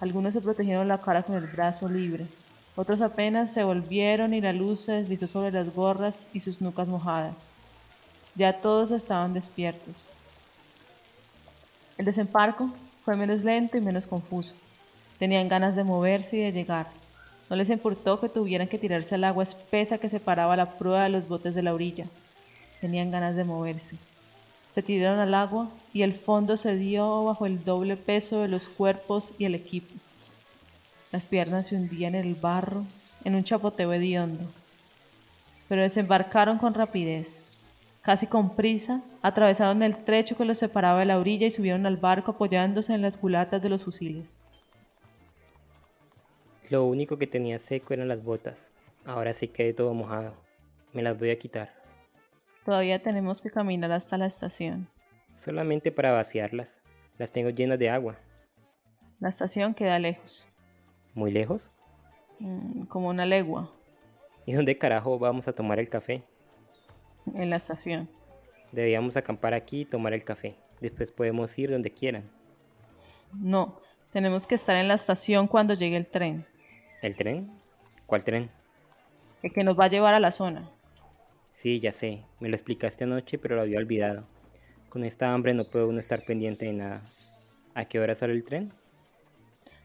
Algunos 0.00 0.32
se 0.32 0.40
protegieron 0.40 0.86
la 0.86 0.98
cara 0.98 1.22
con 1.22 1.36
el 1.36 1.46
brazo 1.46 1.88
libre, 1.88 2.26
otros 2.76 3.02
apenas 3.02 3.52
se 3.52 3.62
volvieron 3.62 4.34
y 4.34 4.40
la 4.40 4.52
luz 4.52 4.80
se 4.80 4.92
deslizó 4.92 5.28
sobre 5.28 5.52
las 5.52 5.72
gorras 5.72 6.26
y 6.32 6.40
sus 6.40 6.60
nucas 6.60 6.88
mojadas. 6.88 7.48
Ya 8.34 8.52
todos 8.52 8.90
estaban 8.90 9.32
despiertos. 9.32 10.08
El 11.96 12.04
desembarco 12.04 12.70
fue 13.04 13.14
menos 13.14 13.44
lento 13.44 13.76
y 13.76 13.80
menos 13.80 14.08
confuso. 14.08 14.54
Tenían 15.18 15.48
ganas 15.48 15.76
de 15.76 15.84
moverse 15.84 16.36
y 16.36 16.40
de 16.40 16.50
llegar. 16.50 16.88
No 17.54 17.58
les 17.58 17.70
importó 17.70 18.18
que 18.18 18.28
tuvieran 18.28 18.66
que 18.66 18.78
tirarse 18.78 19.14
al 19.14 19.22
agua 19.22 19.44
espesa 19.44 19.98
que 19.98 20.08
separaba 20.08 20.56
la 20.56 20.76
prueba 20.76 21.04
de 21.04 21.08
los 21.08 21.28
botes 21.28 21.54
de 21.54 21.62
la 21.62 21.72
orilla. 21.72 22.06
Tenían 22.80 23.12
ganas 23.12 23.36
de 23.36 23.44
moverse. 23.44 23.94
Se 24.68 24.82
tiraron 24.82 25.20
al 25.20 25.32
agua 25.34 25.68
y 25.92 26.02
el 26.02 26.14
fondo 26.14 26.56
se 26.56 26.74
dio 26.74 27.22
bajo 27.26 27.46
el 27.46 27.64
doble 27.64 27.96
peso 27.96 28.40
de 28.40 28.48
los 28.48 28.66
cuerpos 28.66 29.34
y 29.38 29.44
el 29.44 29.54
equipo. 29.54 29.94
Las 31.12 31.26
piernas 31.26 31.68
se 31.68 31.76
hundían 31.76 32.16
en 32.16 32.24
el 32.26 32.34
barro, 32.34 32.82
en 33.22 33.36
un 33.36 33.44
chapoteo 33.44 33.92
hediondo. 33.92 34.46
Pero 35.68 35.82
desembarcaron 35.82 36.58
con 36.58 36.74
rapidez. 36.74 37.44
Casi 38.02 38.26
con 38.26 38.56
prisa, 38.56 39.00
atravesaron 39.22 39.80
el 39.84 39.98
trecho 39.98 40.36
que 40.36 40.44
los 40.44 40.58
separaba 40.58 40.98
de 40.98 41.04
la 41.04 41.20
orilla 41.20 41.46
y 41.46 41.52
subieron 41.52 41.86
al 41.86 41.98
barco 41.98 42.32
apoyándose 42.32 42.94
en 42.94 43.02
las 43.02 43.16
culatas 43.16 43.62
de 43.62 43.68
los 43.68 43.84
fusiles. 43.84 44.38
Lo 46.70 46.84
único 46.84 47.18
que 47.18 47.26
tenía 47.26 47.58
seco 47.58 47.94
eran 47.94 48.08
las 48.08 48.22
botas. 48.22 48.72
Ahora 49.04 49.34
sí 49.34 49.48
quedé 49.48 49.74
todo 49.74 49.92
mojado. 49.92 50.34
Me 50.92 51.02
las 51.02 51.18
voy 51.18 51.30
a 51.30 51.38
quitar. 51.38 51.74
Todavía 52.64 53.02
tenemos 53.02 53.42
que 53.42 53.50
caminar 53.50 53.92
hasta 53.92 54.16
la 54.16 54.26
estación. 54.26 54.88
Solamente 55.34 55.92
para 55.92 56.12
vaciarlas. 56.12 56.80
Las 57.18 57.30
tengo 57.32 57.50
llenas 57.50 57.78
de 57.78 57.90
agua. 57.90 58.16
La 59.20 59.28
estación 59.28 59.74
queda 59.74 59.98
lejos. 59.98 60.48
¿Muy 61.12 61.30
lejos? 61.30 61.70
Mm, 62.38 62.84
como 62.84 63.08
una 63.08 63.26
legua. 63.26 63.70
¿Y 64.46 64.54
dónde 64.54 64.78
carajo 64.78 65.18
vamos 65.18 65.46
a 65.48 65.54
tomar 65.54 65.78
el 65.78 65.88
café? 65.88 66.24
En 67.34 67.50
la 67.50 67.56
estación. 67.56 68.08
Debíamos 68.72 69.16
acampar 69.16 69.54
aquí 69.54 69.82
y 69.82 69.84
tomar 69.84 70.14
el 70.14 70.24
café. 70.24 70.56
Después 70.80 71.12
podemos 71.12 71.56
ir 71.58 71.70
donde 71.70 71.90
quieran. 71.90 72.30
No, 73.32 73.80
tenemos 74.10 74.46
que 74.46 74.54
estar 74.54 74.76
en 74.76 74.88
la 74.88 74.94
estación 74.94 75.46
cuando 75.46 75.74
llegue 75.74 75.96
el 75.96 76.06
tren. 76.06 76.46
¿El 77.04 77.16
tren? 77.16 77.50
¿Cuál 78.06 78.24
tren? 78.24 78.50
El 79.42 79.52
que 79.52 79.62
nos 79.62 79.78
va 79.78 79.84
a 79.84 79.88
llevar 79.88 80.14
a 80.14 80.20
la 80.20 80.32
zona. 80.32 80.70
Sí, 81.52 81.78
ya 81.78 81.92
sé. 81.92 82.24
Me 82.40 82.48
lo 82.48 82.56
explicaste 82.56 83.04
anoche, 83.04 83.36
pero 83.36 83.56
lo 83.56 83.60
había 83.60 83.76
olvidado. 83.76 84.24
Con 84.88 85.04
esta 85.04 85.34
hambre 85.34 85.52
no 85.52 85.64
puedo 85.64 85.86
uno 85.86 86.00
estar 86.00 86.24
pendiente 86.24 86.64
de 86.64 86.72
nada. 86.72 87.02
¿A 87.74 87.84
qué 87.84 88.00
hora 88.00 88.14
sale 88.14 88.32
el 88.32 88.42
tren? 88.42 88.72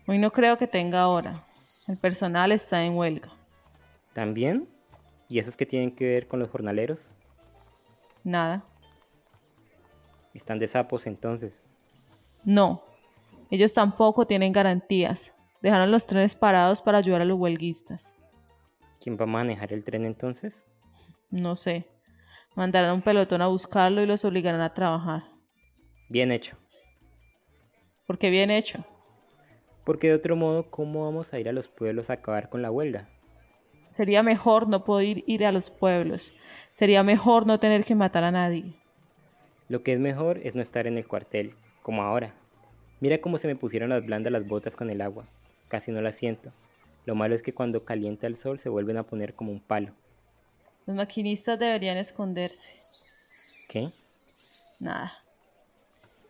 Hoy 0.07 0.17
no 0.17 0.31
creo 0.31 0.57
que 0.57 0.65
tenga 0.65 1.09
hora. 1.09 1.45
El 1.89 1.97
personal 1.97 2.53
está 2.53 2.85
en 2.85 2.95
huelga. 2.95 3.33
¿También? 4.13 4.69
¿Y 5.27 5.39
esos 5.39 5.57
que 5.57 5.65
tienen 5.65 5.93
que 5.93 6.05
ver 6.05 6.25
con 6.25 6.39
los 6.39 6.49
jornaleros? 6.49 7.11
Nada. 8.23 8.63
¿Están 10.33 10.57
de 10.57 10.69
sapos 10.69 11.05
entonces? 11.05 11.61
No. 12.45 12.81
Ellos 13.51 13.73
tampoco 13.73 14.25
tienen 14.25 14.53
garantías. 14.53 15.33
Dejaron 15.61 15.91
los 15.91 16.05
trenes 16.05 16.35
parados 16.35 16.81
para 16.81 16.99
ayudar 16.99 17.21
a 17.21 17.25
los 17.25 17.37
huelguistas. 17.37 18.15
¿Quién 19.01 19.17
va 19.17 19.23
a 19.23 19.27
manejar 19.27 19.73
el 19.73 19.83
tren 19.83 20.05
entonces? 20.05 20.65
No 21.29 21.55
sé. 21.55 21.87
Mandarán 22.55 22.95
un 22.95 23.01
pelotón 23.01 23.41
a 23.41 23.47
buscarlo 23.47 24.01
y 24.01 24.05
los 24.05 24.25
obligarán 24.25 24.61
a 24.61 24.73
trabajar. 24.73 25.23
Bien 26.09 26.31
hecho. 26.31 26.57
¿Por 28.07 28.17
qué 28.17 28.29
bien 28.29 28.51
hecho? 28.51 28.83
Porque 29.83 30.07
de 30.07 30.15
otro 30.15 30.35
modo, 30.35 30.69
¿cómo 30.69 31.05
vamos 31.05 31.33
a 31.33 31.39
ir 31.39 31.47
a 31.49 31.53
los 31.53 31.67
pueblos 31.67 32.09
a 32.09 32.13
acabar 32.13 32.49
con 32.49 32.61
la 32.61 32.71
huelga? 32.71 33.09
Sería 33.89 34.23
mejor 34.23 34.67
no 34.67 34.83
poder 34.83 35.23
ir 35.27 35.45
a 35.45 35.51
los 35.51 35.69
pueblos. 35.69 36.33
Sería 36.71 37.03
mejor 37.03 37.45
no 37.45 37.59
tener 37.59 37.83
que 37.83 37.95
matar 37.95 38.23
a 38.23 38.31
nadie. 38.31 38.75
Lo 39.67 39.83
que 39.83 39.93
es 39.93 39.99
mejor 39.99 40.39
es 40.43 40.55
no 40.55 40.61
estar 40.61 40.87
en 40.87 40.97
el 40.97 41.07
cuartel, 41.07 41.53
como 41.81 42.03
ahora. 42.03 42.33
Mira 42.99 43.19
cómo 43.19 43.37
se 43.37 43.47
me 43.47 43.55
pusieron 43.55 43.89
las 43.89 44.05
blandas 44.05 44.31
las 44.31 44.47
botas 44.47 44.75
con 44.75 44.89
el 44.89 45.01
agua. 45.01 45.25
Casi 45.69 45.91
no 45.91 46.01
las 46.01 46.15
siento. 46.15 46.51
Lo 47.05 47.15
malo 47.15 47.33
es 47.33 47.41
que 47.41 47.53
cuando 47.53 47.85
calienta 47.85 48.27
el 48.27 48.35
sol 48.35 48.59
se 48.59 48.69
vuelven 48.69 48.97
a 48.97 49.03
poner 49.03 49.33
como 49.33 49.51
un 49.51 49.61
palo. 49.61 49.93
Los 50.85 50.97
maquinistas 50.97 51.57
deberían 51.57 51.97
esconderse. 51.97 52.73
¿Qué? 53.69 53.93
Nada. 54.79 55.13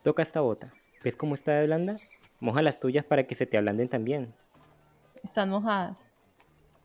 Toca 0.03 0.22
esta 0.22 0.41
bota. 0.41 0.74
¿Ves 1.03 1.15
cómo 1.15 1.34
está 1.34 1.53
de 1.53 1.65
blanda? 1.65 1.98
Moja 2.39 2.62
las 2.62 2.79
tuyas 2.79 3.05
para 3.05 3.25
que 3.25 3.36
se 3.36 3.46
te 3.46 3.58
ablanden 3.58 3.89
también. 3.89 4.34
Están 5.24 5.50
mojadas. 5.50 6.12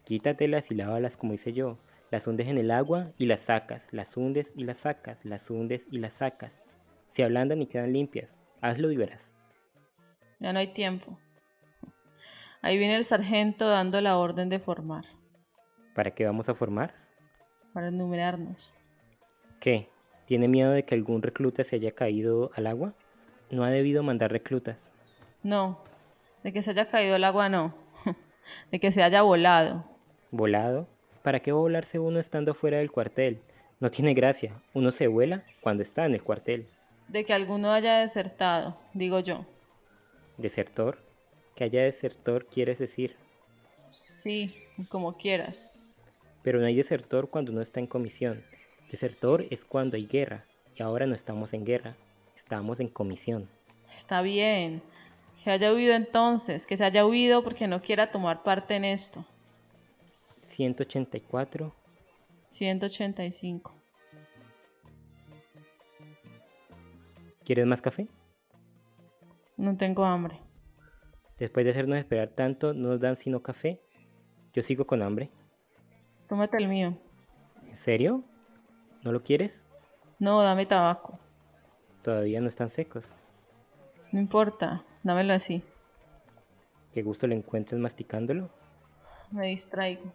Quítatelas 0.04 0.70
y 0.70 0.74
lávalas 0.74 1.16
como 1.16 1.34
hice 1.34 1.52
yo. 1.52 1.78
Las 2.10 2.26
hundes 2.26 2.48
en 2.48 2.58
el 2.58 2.70
agua 2.70 3.12
y 3.18 3.26
las 3.26 3.40
sacas. 3.40 3.88
Las 3.92 4.16
hundes 4.16 4.52
y 4.54 4.64
las 4.64 4.78
sacas. 4.78 5.24
Las 5.24 5.50
hundes 5.50 5.86
y 5.90 5.98
las 5.98 6.12
sacas. 6.14 6.60
Se 7.08 7.24
ablandan 7.24 7.62
y 7.62 7.66
quedan 7.66 7.92
limpias. 7.92 8.38
Hazlo 8.60 8.92
y 8.92 8.96
verás. 8.96 9.32
Ya 10.38 10.52
no 10.52 10.58
hay 10.58 10.72
tiempo. 10.72 11.18
Ahí 12.64 12.78
viene 12.78 12.96
el 12.96 13.04
sargento 13.04 13.68
dando 13.68 14.00
la 14.00 14.16
orden 14.16 14.48
de 14.48 14.58
formar. 14.58 15.04
¿Para 15.94 16.12
qué 16.12 16.24
vamos 16.24 16.48
a 16.48 16.54
formar? 16.54 16.94
Para 17.74 17.88
enumerarnos. 17.88 18.72
¿Qué? 19.60 19.90
¿Tiene 20.24 20.48
miedo 20.48 20.70
de 20.70 20.82
que 20.82 20.94
algún 20.94 21.20
recluta 21.20 21.62
se 21.62 21.76
haya 21.76 21.92
caído 21.92 22.50
al 22.54 22.66
agua? 22.66 22.94
No 23.50 23.64
ha 23.64 23.70
debido 23.70 24.02
mandar 24.02 24.32
reclutas. 24.32 24.92
No, 25.42 25.84
De 26.42 26.54
que 26.54 26.62
se 26.62 26.70
haya 26.70 26.88
caído 26.88 27.16
el 27.16 27.24
agua, 27.24 27.50
no. 27.50 27.74
De 28.72 28.80
que 28.80 28.90
se 28.92 29.02
haya 29.02 29.20
volado. 29.20 29.84
¿Volado? 30.30 30.88
¿Para 31.22 31.40
qué 31.40 31.52
volarse 31.52 31.98
uno 31.98 32.18
estando 32.18 32.54
fuera 32.54 32.78
del 32.78 32.90
cuartel? 32.90 33.42
No 33.78 33.90
tiene 33.90 34.14
gracia. 34.14 34.62
Uno 34.72 34.90
se 34.90 35.06
vuela 35.06 35.44
cuando 35.60 35.82
está 35.82 36.06
en 36.06 36.14
el 36.14 36.24
cuartel. 36.24 36.66
De 37.08 37.26
que 37.26 37.34
alguno 37.34 37.72
haya 37.72 37.98
desertado, 37.98 38.78
digo 38.94 39.20
yo. 39.20 39.44
¿Desertor? 40.38 41.04
Que 41.54 41.64
haya 41.64 41.82
desertor 41.82 42.46
quieres 42.46 42.78
decir. 42.78 43.16
Sí, 44.12 44.56
como 44.88 45.16
quieras. 45.16 45.72
Pero 46.42 46.60
no 46.60 46.66
hay 46.66 46.74
desertor 46.74 47.30
cuando 47.30 47.52
uno 47.52 47.60
está 47.60 47.80
en 47.80 47.86
comisión. 47.86 48.44
Desertor 48.90 49.46
es 49.50 49.64
cuando 49.64 49.96
hay 49.96 50.06
guerra. 50.06 50.44
Y 50.74 50.82
ahora 50.82 51.06
no 51.06 51.14
estamos 51.14 51.54
en 51.54 51.64
guerra. 51.64 51.96
Estamos 52.36 52.80
en 52.80 52.88
comisión. 52.88 53.48
Está 53.94 54.22
bien. 54.22 54.82
Que 55.42 55.50
haya 55.50 55.72
huido 55.72 55.94
entonces. 55.94 56.66
Que 56.66 56.76
se 56.76 56.84
haya 56.84 57.06
huido 57.06 57.42
porque 57.42 57.66
no 57.66 57.80
quiera 57.80 58.10
tomar 58.10 58.42
parte 58.42 58.76
en 58.76 58.84
esto. 58.84 59.24
184. 60.46 61.74
185. 62.48 63.74
¿Quieres 67.44 67.66
más 67.66 67.82
café? 67.82 68.08
No 69.56 69.76
tengo 69.76 70.04
hambre. 70.04 70.43
Después 71.38 71.64
de 71.64 71.72
hacernos 71.72 71.98
esperar 71.98 72.28
tanto, 72.28 72.74
no 72.74 72.88
nos 72.90 73.00
dan 73.00 73.16
sino 73.16 73.42
café. 73.42 73.80
Yo 74.52 74.62
sigo 74.62 74.86
con 74.86 75.02
hambre. 75.02 75.30
Tómate 76.28 76.56
el 76.58 76.68
mío. 76.68 76.96
¿En 77.66 77.76
serio? 77.76 78.22
¿No 79.02 79.12
lo 79.12 79.22
quieres? 79.22 79.64
No, 80.18 80.40
dame 80.42 80.64
tabaco. 80.64 81.18
Todavía 82.02 82.40
no 82.40 82.48
están 82.48 82.70
secos. 82.70 83.14
No 84.12 84.20
importa, 84.20 84.84
dámelo 85.02 85.32
así. 85.32 85.62
¿Qué 86.92 87.02
gusto 87.02 87.26
le 87.26 87.34
encuentres 87.34 87.80
masticándolo? 87.80 88.48
Me 89.32 89.48
distraigo. 89.48 90.12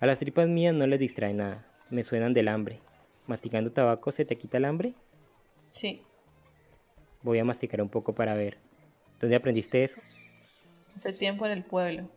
A 0.00 0.06
las 0.06 0.18
tripas 0.18 0.48
mías 0.48 0.74
no 0.74 0.86
les 0.86 0.98
distrae 0.98 1.34
nada. 1.34 1.64
Me 1.90 2.02
suenan 2.02 2.34
del 2.34 2.48
hambre. 2.48 2.80
¿Masticando 3.26 3.70
tabaco 3.70 4.10
se 4.10 4.24
te 4.24 4.36
quita 4.36 4.56
el 4.56 4.64
hambre? 4.64 4.94
Sí. 5.68 6.02
Voy 7.22 7.38
a 7.38 7.44
masticar 7.44 7.80
un 7.80 7.88
poco 7.88 8.14
para 8.14 8.34
ver. 8.34 8.58
¿Dónde 9.20 9.36
aprendiste 9.36 9.82
eso? 9.82 10.00
Hace 10.96 11.12
tiempo 11.12 11.44
en 11.46 11.52
el 11.52 11.64
pueblo. 11.64 12.08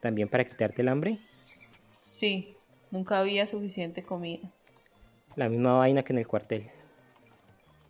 ¿También 0.00 0.28
para 0.28 0.44
quitarte 0.44 0.82
el 0.82 0.88
hambre? 0.88 1.18
Sí, 2.04 2.56
nunca 2.90 3.18
había 3.18 3.46
suficiente 3.46 4.02
comida. 4.02 4.50
La 5.34 5.48
misma 5.48 5.74
vaina 5.74 6.02
que 6.02 6.12
en 6.12 6.18
el 6.18 6.26
cuartel. 6.26 6.70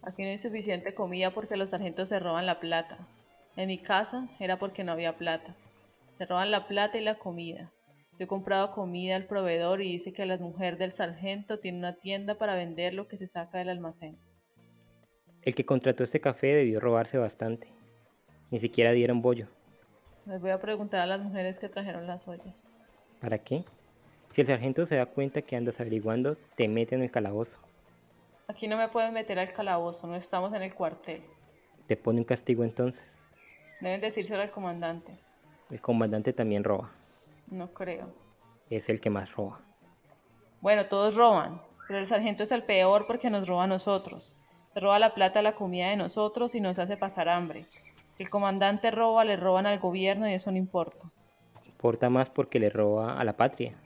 Aquí 0.02 0.22
no 0.22 0.28
hay 0.28 0.38
suficiente 0.38 0.94
comida 0.94 1.30
porque 1.30 1.56
los 1.56 1.70
sargentos 1.70 2.08
se 2.08 2.18
roban 2.18 2.46
la 2.46 2.60
plata. 2.60 3.06
En 3.56 3.68
mi 3.68 3.78
casa 3.78 4.28
era 4.40 4.58
porque 4.58 4.84
no 4.84 4.92
había 4.92 5.16
plata. 5.16 5.54
Se 6.10 6.26
roban 6.26 6.50
la 6.50 6.66
plata 6.66 6.98
y 6.98 7.04
la 7.04 7.16
comida. 7.16 7.72
Yo 8.18 8.24
he 8.24 8.26
comprado 8.28 8.70
comida 8.70 9.14
al 9.14 9.26
proveedor 9.26 9.82
y 9.82 9.92
dice 9.92 10.12
que 10.12 10.24
la 10.24 10.38
mujer 10.38 10.78
del 10.78 10.90
sargento 10.90 11.58
tiene 11.58 11.78
una 11.78 11.94
tienda 11.94 12.38
para 12.38 12.56
vender 12.56 12.94
lo 12.94 13.08
que 13.08 13.16
se 13.16 13.26
saca 13.26 13.58
del 13.58 13.68
almacén. 13.68 14.16
El 15.42 15.54
que 15.54 15.66
contrató 15.66 16.02
este 16.02 16.20
café 16.20 16.48
debió 16.54 16.80
robarse 16.80 17.18
bastante. 17.18 17.75
Ni 18.50 18.60
siquiera 18.60 18.92
dieron 18.92 19.22
bollo. 19.22 19.48
Les 20.26 20.40
voy 20.40 20.50
a 20.50 20.60
preguntar 20.60 21.00
a 21.00 21.06
las 21.06 21.20
mujeres 21.20 21.58
que 21.58 21.68
trajeron 21.68 22.06
las 22.06 22.26
ollas. 22.28 22.68
¿Para 23.20 23.38
qué? 23.38 23.64
Si 24.32 24.40
el 24.40 24.46
sargento 24.46 24.86
se 24.86 24.96
da 24.96 25.06
cuenta 25.06 25.42
que 25.42 25.56
andas 25.56 25.80
averiguando, 25.80 26.36
te 26.56 26.68
mete 26.68 26.94
en 26.94 27.02
el 27.02 27.10
calabozo. 27.10 27.60
Aquí 28.48 28.68
no 28.68 28.76
me 28.76 28.88
pueden 28.88 29.14
meter 29.14 29.38
al 29.38 29.52
calabozo, 29.52 30.06
no 30.06 30.14
estamos 30.14 30.52
en 30.52 30.62
el 30.62 30.74
cuartel. 30.74 31.22
¿Te 31.86 31.96
pone 31.96 32.18
un 32.18 32.24
castigo 32.24 32.62
entonces? 32.62 33.18
Deben 33.80 34.00
decírselo 34.00 34.42
al 34.42 34.50
comandante. 34.50 35.18
El 35.70 35.80
comandante 35.80 36.32
también 36.32 36.64
roba. 36.64 36.92
No 37.48 37.72
creo. 37.72 38.12
Es 38.70 38.88
el 38.88 39.00
que 39.00 39.10
más 39.10 39.32
roba. 39.34 39.60
Bueno, 40.60 40.86
todos 40.86 41.16
roban, 41.16 41.60
pero 41.86 41.98
el 41.98 42.06
sargento 42.06 42.42
es 42.42 42.52
el 42.52 42.62
peor 42.62 43.06
porque 43.06 43.30
nos 43.30 43.48
roba 43.48 43.64
a 43.64 43.68
nosotros. 43.68 44.34
Se 44.74 44.80
roba 44.80 44.98
la 44.98 45.14
plata, 45.14 45.42
la 45.42 45.54
comida 45.54 45.90
de 45.90 45.96
nosotros 45.96 46.54
y 46.54 46.60
nos 46.60 46.78
hace 46.78 46.96
pasar 46.96 47.28
hambre. 47.28 47.66
Si 48.16 48.22
el 48.22 48.30
comandante 48.30 48.90
roba, 48.90 49.26
le 49.26 49.36
roban 49.36 49.66
al 49.66 49.78
gobierno 49.78 50.26
y 50.26 50.32
eso 50.32 50.50
no 50.50 50.56
importa. 50.56 51.12
Importa 51.66 52.08
más 52.08 52.30
porque 52.30 52.58
le 52.58 52.70
roba 52.70 53.20
a 53.20 53.24
la 53.24 53.36
patria. 53.36 53.76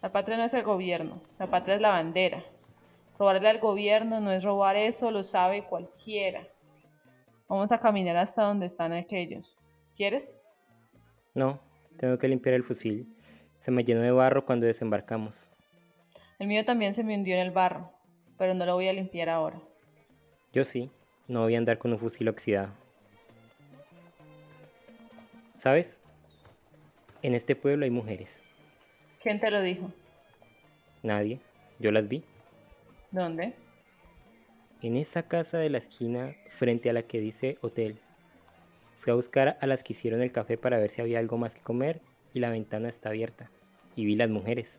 La 0.00 0.10
patria 0.10 0.38
no 0.38 0.44
es 0.44 0.54
el 0.54 0.62
gobierno, 0.62 1.20
la 1.38 1.48
patria 1.48 1.74
es 1.74 1.82
la 1.82 1.90
bandera. 1.90 2.42
Robarle 3.18 3.50
al 3.50 3.58
gobierno 3.58 4.18
no 4.18 4.32
es 4.32 4.44
robar 4.44 4.76
eso, 4.76 5.10
lo 5.10 5.22
sabe 5.22 5.64
cualquiera. 5.64 6.48
Vamos 7.48 7.70
a 7.70 7.78
caminar 7.78 8.16
hasta 8.16 8.44
donde 8.44 8.64
están 8.64 8.94
aquellos. 8.94 9.58
¿Quieres? 9.94 10.38
No, 11.34 11.60
tengo 11.98 12.16
que 12.18 12.28
limpiar 12.28 12.54
el 12.54 12.64
fusil. 12.64 13.14
Se 13.60 13.70
me 13.70 13.84
llenó 13.84 14.00
de 14.00 14.10
barro 14.10 14.46
cuando 14.46 14.64
desembarcamos. 14.64 15.50
El 16.38 16.48
mío 16.48 16.64
también 16.64 16.94
se 16.94 17.04
me 17.04 17.14
hundió 17.14 17.34
en 17.34 17.40
el 17.40 17.50
barro, 17.50 17.92
pero 18.38 18.54
no 18.54 18.64
lo 18.64 18.72
voy 18.72 18.88
a 18.88 18.94
limpiar 18.94 19.28
ahora. 19.28 19.60
Yo 20.54 20.64
sí, 20.64 20.90
no 21.28 21.42
voy 21.42 21.56
a 21.56 21.58
andar 21.58 21.76
con 21.76 21.92
un 21.92 21.98
fusil 21.98 22.26
oxidado. 22.30 22.85
¿Sabes? 25.58 26.00
En 27.22 27.34
este 27.34 27.56
pueblo 27.56 27.84
hay 27.84 27.90
mujeres. 27.90 28.42
¿Quién 29.20 29.40
te 29.40 29.50
lo 29.50 29.62
dijo? 29.62 29.90
Nadie. 31.02 31.40
Yo 31.78 31.90
las 31.92 32.06
vi. 32.08 32.24
¿Dónde? 33.10 33.54
En 34.82 34.96
esa 34.96 35.26
casa 35.26 35.58
de 35.58 35.70
la 35.70 35.78
esquina 35.78 36.34
frente 36.48 36.90
a 36.90 36.92
la 36.92 37.02
que 37.02 37.20
dice 37.20 37.58
hotel. 37.62 37.98
Fui 38.96 39.10
a 39.10 39.16
buscar 39.16 39.58
a 39.60 39.66
las 39.66 39.82
que 39.82 39.92
hicieron 39.92 40.22
el 40.22 40.32
café 40.32 40.58
para 40.58 40.78
ver 40.78 40.90
si 40.90 41.00
había 41.00 41.18
algo 41.18 41.38
más 41.38 41.54
que 41.54 41.62
comer 41.62 42.00
y 42.34 42.40
la 42.40 42.50
ventana 42.50 42.88
está 42.88 43.08
abierta. 43.08 43.50
Y 43.94 44.04
vi 44.04 44.14
las 44.14 44.28
mujeres. 44.28 44.78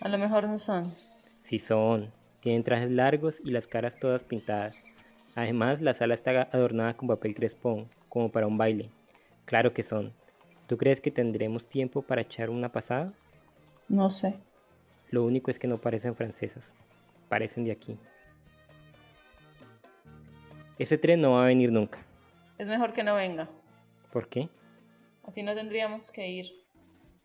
A 0.00 0.08
lo 0.08 0.18
mejor 0.18 0.48
no 0.48 0.58
son. 0.58 0.94
Sí 1.42 1.58
son. 1.58 2.12
Tienen 2.40 2.64
trajes 2.64 2.90
largos 2.90 3.40
y 3.44 3.50
las 3.50 3.66
caras 3.66 3.98
todas 3.98 4.24
pintadas. 4.24 4.74
Además, 5.34 5.80
la 5.80 5.94
sala 5.94 6.14
está 6.14 6.42
adornada 6.52 6.96
con 6.96 7.08
papel 7.08 7.34
crespón, 7.34 7.88
como 8.08 8.30
para 8.30 8.46
un 8.46 8.58
baile. 8.58 8.90
Claro 9.48 9.72
que 9.72 9.82
son. 9.82 10.12
¿Tú 10.66 10.76
crees 10.76 11.00
que 11.00 11.10
tendremos 11.10 11.70
tiempo 11.70 12.02
para 12.02 12.20
echar 12.20 12.50
una 12.50 12.70
pasada? 12.70 13.14
No 13.88 14.10
sé. 14.10 14.44
Lo 15.08 15.24
único 15.24 15.50
es 15.50 15.58
que 15.58 15.66
no 15.66 15.80
parecen 15.80 16.14
francesas. 16.14 16.74
Parecen 17.30 17.64
de 17.64 17.72
aquí. 17.72 17.98
Ese 20.78 20.98
tren 20.98 21.22
no 21.22 21.32
va 21.32 21.44
a 21.44 21.46
venir 21.46 21.72
nunca. 21.72 21.98
Es 22.58 22.68
mejor 22.68 22.92
que 22.92 23.02
no 23.02 23.14
venga. 23.14 23.48
¿Por 24.12 24.28
qué? 24.28 24.50
Así 25.24 25.42
no 25.42 25.54
tendríamos 25.54 26.10
que 26.10 26.28
ir. 26.28 26.52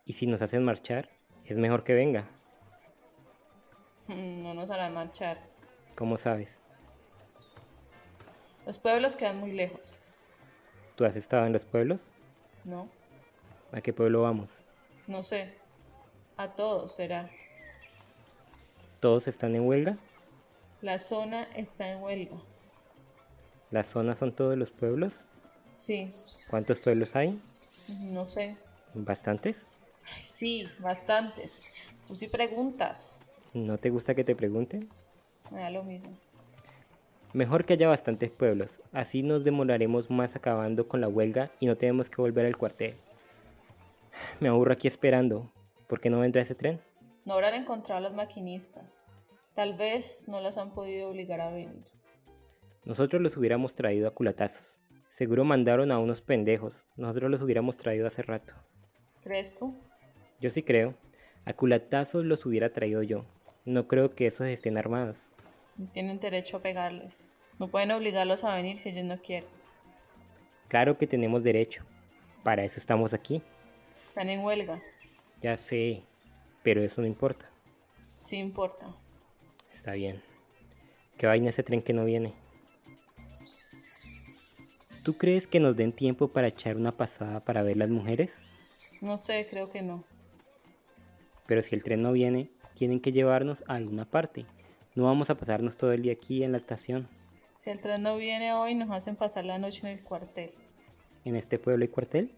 Y 0.05 0.13
si 0.13 0.25
nos 0.25 0.41
hacen 0.41 0.63
marchar, 0.63 1.09
es 1.43 1.57
mejor 1.57 1.83
que 1.83 1.93
venga. 1.93 2.23
No 4.07 4.53
nos 4.53 4.71
harán 4.71 4.93
marchar. 4.93 5.39
¿Cómo 5.93 6.17
sabes? 6.17 6.61
Los 8.65 8.79
pueblos 8.79 9.17
quedan 9.17 9.41
muy 9.41 9.51
lejos. 9.51 9.97
¿Tú 10.95 11.05
has 11.05 11.15
estado 11.15 11.45
en 11.45 11.53
los 11.53 11.65
pueblos? 11.65 12.11
No, 12.63 12.87
¿A 13.71 13.81
qué 13.81 13.91
pueblo 13.93 14.21
vamos? 14.21 14.63
no 15.07 15.21
sé. 15.21 15.53
A 16.37 16.47
todos 16.55 16.91
será. 16.93 17.29
¿Todos 18.99 19.27
están 19.27 19.55
en 19.55 19.67
huelga? 19.67 19.97
La 20.81 20.97
zona 20.97 21.43
está 21.55 21.89
en 21.91 22.01
huelga. 22.01 22.37
¿Las 23.71 23.87
zonas 23.87 24.17
son 24.19 24.31
todos 24.33 24.57
los 24.57 24.71
pueblos? 24.71 25.25
Sí, 25.71 26.11
¿Cuántos 26.49 26.79
pueblos 26.79 27.15
hay? 27.15 27.41
no 27.87 28.25
sé. 28.25 28.55
¿Bastantes? 28.93 29.67
Ay, 30.15 30.21
sí, 30.21 30.69
bastantes. 30.79 31.63
Tú 32.07 32.15
sí 32.15 32.27
preguntas. 32.27 33.17
¿No 33.53 33.77
te 33.77 33.89
gusta 33.89 34.13
que 34.15 34.23
te 34.23 34.35
pregunten? 34.35 34.89
Me 35.51 35.61
da 35.61 35.69
lo 35.69 35.83
mismo. 35.83 36.15
Mejor 37.33 37.65
que 37.65 37.73
haya 37.73 37.87
bastantes 37.87 38.29
pueblos, 38.29 38.79
así 38.91 39.23
nos 39.23 39.43
demoraremos 39.43 40.11
más 40.11 40.35
acabando 40.35 40.87
con 40.87 41.01
la 41.01 41.07
huelga 41.07 41.49
y 41.59 41.65
no 41.65 41.75
tenemos 41.75 42.11
que 42.11 42.21
volver 42.21 42.45
al 42.45 42.57
cuartel. 42.57 42.93
Me 44.39 44.49
aburro 44.49 44.73
aquí 44.73 44.87
esperando. 44.87 45.51
¿Por 45.87 45.99
qué 45.99 46.11
no 46.11 46.19
vendrá 46.19 46.43
ese 46.43 46.53
tren? 46.53 46.79
No 47.25 47.33
habrán 47.33 47.55
encontrado 47.55 47.97
a 47.97 48.01
los 48.01 48.13
maquinistas. 48.13 49.01
Tal 49.55 49.75
vez 49.75 50.27
no 50.27 50.41
las 50.41 50.57
han 50.59 50.75
podido 50.75 51.09
obligar 51.09 51.41
a 51.41 51.51
venir. 51.51 51.83
Nosotros 52.85 53.19
los 53.19 53.35
hubiéramos 53.35 53.73
traído 53.73 54.07
a 54.07 54.13
culatazos. 54.13 54.77
Seguro 55.09 55.43
mandaron 55.43 55.91
a 55.91 55.97
unos 55.97 56.21
pendejos. 56.21 56.85
Nosotros 56.97 57.31
los 57.31 57.41
hubiéramos 57.41 57.77
traído 57.77 58.05
hace 58.05 58.21
rato. 58.21 58.53
¿Crees 59.23 59.55
tú? 59.55 59.75
Yo 60.39 60.51
sí 60.51 60.61
creo. 60.61 60.95
A 61.45 61.53
culatazos 61.53 62.25
los 62.25 62.45
hubiera 62.45 62.73
traído 62.73 63.01
yo. 63.01 63.25
No 63.65 63.87
creo 63.87 64.13
que 64.13 64.27
esos 64.27 64.47
estén 64.47 64.77
armados. 64.77 65.31
No 65.77 65.87
tienen 65.87 66.19
derecho 66.19 66.57
a 66.57 66.61
pegarles. 66.61 67.29
No 67.59 67.67
pueden 67.67 67.91
obligarlos 67.91 68.43
a 68.43 68.55
venir 68.55 68.77
si 68.77 68.89
ellos 68.89 69.05
no 69.05 69.21
quieren. 69.21 69.49
Claro 70.67 70.97
que 70.97 71.07
tenemos 71.07 71.43
derecho. 71.43 71.83
Para 72.43 72.63
eso 72.63 72.79
estamos 72.79 73.13
aquí. 73.13 73.41
Están 74.01 74.29
en 74.29 74.41
huelga. 74.41 74.81
Ya 75.41 75.57
sé. 75.57 76.03
Pero 76.63 76.81
eso 76.81 77.01
no 77.01 77.07
importa. 77.07 77.49
Sí 78.21 78.37
importa. 78.37 78.95
Está 79.71 79.93
bien. 79.93 80.21
¿Qué 81.17 81.27
vaina 81.27 81.49
ese 81.49 81.63
tren 81.63 81.81
que 81.81 81.93
no 81.93 82.05
viene? 82.05 82.33
¿Tú 85.03 85.17
crees 85.17 85.47
que 85.47 85.59
nos 85.59 85.75
den 85.75 85.91
tiempo 85.91 86.29
para 86.29 86.47
echar 86.47 86.77
una 86.77 86.95
pasada 86.95 87.43
para 87.43 87.63
ver 87.63 87.77
las 87.77 87.89
mujeres? 87.89 88.39
No 89.01 89.17
sé, 89.17 89.45
creo 89.49 89.69
que 89.69 89.81
no. 89.81 90.05
Pero 91.45 91.61
si 91.61 91.75
el 91.75 91.83
tren 91.83 92.01
no 92.01 92.13
viene, 92.13 92.49
tienen 92.73 93.01
que 93.01 93.11
llevarnos 93.11 93.63
a 93.67 93.75
alguna 93.75 94.09
parte. 94.09 94.45
No 94.95 95.05
vamos 95.05 95.29
a 95.31 95.35
pasarnos 95.35 95.75
todo 95.75 95.91
el 95.91 96.03
día 96.03 96.13
aquí 96.13 96.43
en 96.43 96.51
la 96.51 96.59
estación. 96.59 97.09
Si 97.55 97.71
el 97.71 97.81
tren 97.81 98.03
no 98.03 98.15
viene 98.17 98.53
hoy, 98.53 98.75
nos 98.75 98.91
hacen 98.91 99.15
pasar 99.15 99.43
la 99.45 99.57
noche 99.57 99.87
en 99.87 99.97
el 99.97 100.03
cuartel. 100.03 100.51
¿En 101.25 101.35
este 101.35 101.57
pueblo 101.57 101.83
hay 101.83 101.89
cuartel? 101.89 102.35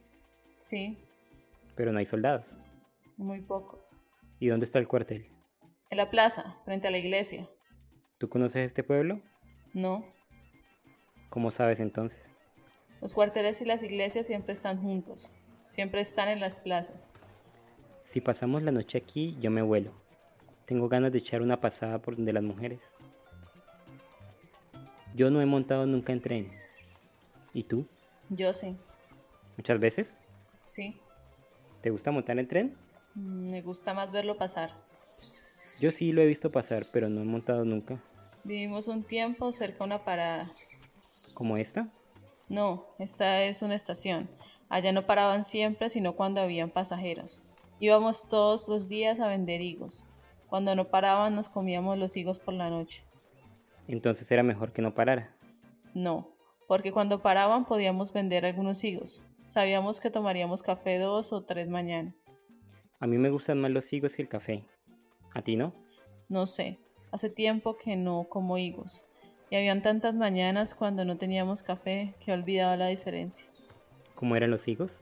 Sí. 0.60 0.98
Pero 1.76 1.92
no 1.92 2.00
hay 2.00 2.06
soldados. 2.06 2.56
Muy 3.18 3.42
pocos. 3.42 4.00
¿Y 4.40 4.48
dónde 4.48 4.66
está 4.66 4.80
el 4.80 4.88
cuartel? 4.88 5.30
En 5.90 5.98
la 5.98 6.10
plaza, 6.10 6.58
frente 6.64 6.88
a 6.88 6.92
la 6.92 6.98
iglesia. 6.98 7.50
¿Tú 8.18 8.30
conoces 8.30 8.66
este 8.66 8.84
pueblo? 8.84 9.22
No. 9.74 10.06
¿Cómo 11.30 11.52
sabes 11.52 11.82
entonces? 11.82 12.22
Los 13.02 13.14
cuarteles 13.14 13.62
y 13.62 13.66
las 13.66 13.84
iglesias 13.84 14.28
siempre 14.28 14.54
están 14.54 14.82
juntos. 14.82 15.34
Siempre 15.68 16.00
están 16.00 16.30
en 16.30 16.40
las 16.40 16.60
plazas. 16.60 17.12
Si 18.04 18.22
pasamos 18.22 18.64
la 18.64 18.72
noche 18.72 18.98
aquí, 18.98 19.38
yo 19.42 19.52
me 19.52 19.62
vuelo. 19.62 19.92
Tengo 20.66 20.90
ganas 20.90 21.12
de 21.12 21.20
echar 21.20 21.42
una 21.42 21.62
pasada 21.62 22.00
por 22.00 22.16
donde 22.16 22.34
las 22.34 22.44
mujeres. 22.44 22.80
Yo 25.16 25.30
no 25.30 25.42
he 25.42 25.46
montado 25.46 25.86
nunca 25.86 26.12
en 26.12 26.22
tren. 26.22 26.52
¿Y 27.54 27.64
tú? 27.64 27.86
Yo 28.30 28.52
sí. 28.54 28.76
¿Muchas 29.58 29.80
veces? 29.80 30.18
Sí. 30.60 31.00
¿Te 31.82 31.92
gusta 31.92 32.12
montar 32.12 32.38
en 32.40 32.48
tren? 32.48 32.76
Mm, 33.14 33.52
me 33.52 33.62
gusta 33.62 33.94
más 33.94 34.12
verlo 34.12 34.38
pasar. 34.38 34.72
Yo 35.80 35.92
sí 35.92 36.12
lo 36.12 36.22
he 36.22 36.26
visto 36.26 36.52
pasar, 36.52 36.88
pero 36.92 37.10
no 37.10 37.22
he 37.22 37.26
montado 37.26 37.64
nunca. 37.64 38.02
Vivimos 38.44 38.88
un 38.88 39.04
tiempo 39.04 39.52
cerca 39.52 39.80
de 39.80 39.84
una 39.86 40.04
parada. 40.04 40.52
¿Como 41.34 41.58
esta? 41.58 41.90
No, 42.50 42.86
esta 43.00 43.44
es 43.44 43.62
una 43.62 43.76
estación. 43.76 44.30
Allá 44.70 44.92
no 44.92 45.06
paraban 45.06 45.44
siempre, 45.44 45.90
sino 45.90 46.16
cuando 46.16 46.42
habían 46.42 46.72
pasajeros. 46.72 47.42
Íbamos 47.80 48.28
todos 48.30 48.68
los 48.68 48.88
días 48.88 49.20
a 49.20 49.28
vender 49.28 49.62
higos. 49.62 50.04
Cuando 50.56 50.74
no 50.74 50.88
paraban 50.88 51.36
nos 51.36 51.50
comíamos 51.50 51.98
los 51.98 52.16
higos 52.16 52.40
por 52.40 52.54
la 52.54 52.70
noche. 52.70 53.04
Entonces 53.90 54.32
era 54.32 54.42
mejor 54.42 54.72
que 54.72 54.82
no 54.82 54.96
parara. 54.96 55.36
No, 55.94 56.30
porque 56.66 56.94
cuando 56.94 57.22
paraban 57.22 57.66
podíamos 57.66 58.14
vender 58.14 58.46
algunos 58.46 58.82
higos. 58.86 59.26
Sabíamos 59.50 60.00
que 60.00 60.10
tomaríamos 60.10 60.64
café 60.64 60.98
dos 60.98 61.34
o 61.34 61.44
tres 61.44 61.70
mañanas. 61.70 62.24
A 63.02 63.06
mí 63.06 63.18
me 63.18 63.32
gustan 63.32 63.60
más 63.60 63.70
los 63.72 63.92
higos 63.92 64.16
que 64.16 64.22
el 64.22 64.30
café. 64.30 64.64
¿A 65.34 65.42
ti 65.42 65.58
no? 65.58 65.74
No 66.30 66.48
sé, 66.48 66.80
hace 67.12 67.30
tiempo 67.30 67.76
que 67.76 67.98
no 67.98 68.30
como 68.30 68.58
higos. 68.58 69.08
Y 69.50 69.58
habían 69.58 69.82
tantas 69.82 70.16
mañanas 70.16 70.74
cuando 70.74 71.04
no 71.04 71.18
teníamos 71.18 71.64
café 71.64 72.16
que 72.22 72.32
he 72.32 72.34
olvidado 72.34 72.78
la 72.78 72.88
diferencia. 72.88 73.46
¿Cómo 74.16 74.38
eran 74.38 74.52
los 74.52 74.70
higos? 74.70 75.02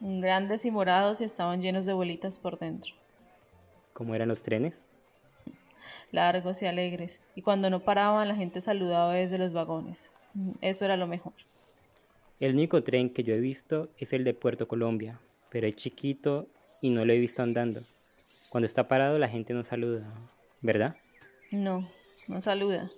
Grandes 0.00 0.64
y 0.64 0.72
morados 0.72 1.20
y 1.20 1.24
estaban 1.24 1.60
llenos 1.60 1.86
de 1.86 1.92
bolitas 1.92 2.40
por 2.40 2.58
dentro. 2.58 2.96
¿Cómo 3.92 4.16
eran 4.16 4.26
los 4.26 4.42
trenes? 4.42 4.87
Largos 6.12 6.62
y 6.62 6.66
alegres. 6.66 7.22
Y 7.34 7.42
cuando 7.42 7.70
no 7.70 7.80
paraban 7.80 8.28
la 8.28 8.36
gente 8.36 8.60
saludaba 8.60 9.14
desde 9.14 9.38
los 9.38 9.52
vagones. 9.52 10.10
Eso 10.60 10.84
era 10.84 10.96
lo 10.96 11.06
mejor. 11.06 11.32
El 12.40 12.54
único 12.54 12.82
tren 12.82 13.10
que 13.10 13.24
yo 13.24 13.34
he 13.34 13.40
visto 13.40 13.88
es 13.98 14.12
el 14.12 14.24
de 14.24 14.34
Puerto 14.34 14.68
Colombia, 14.68 15.20
pero 15.50 15.66
es 15.66 15.74
chiquito 15.74 16.46
y 16.80 16.90
no 16.90 17.04
lo 17.04 17.12
he 17.12 17.18
visto 17.18 17.42
andando. 17.42 17.82
Cuando 18.48 18.66
está 18.66 18.86
parado 18.86 19.18
la 19.18 19.28
gente 19.28 19.54
no 19.54 19.64
saluda, 19.64 20.06
¿verdad? 20.60 20.96
No, 21.50 21.90
no 22.28 22.40
saluda. 22.40 22.90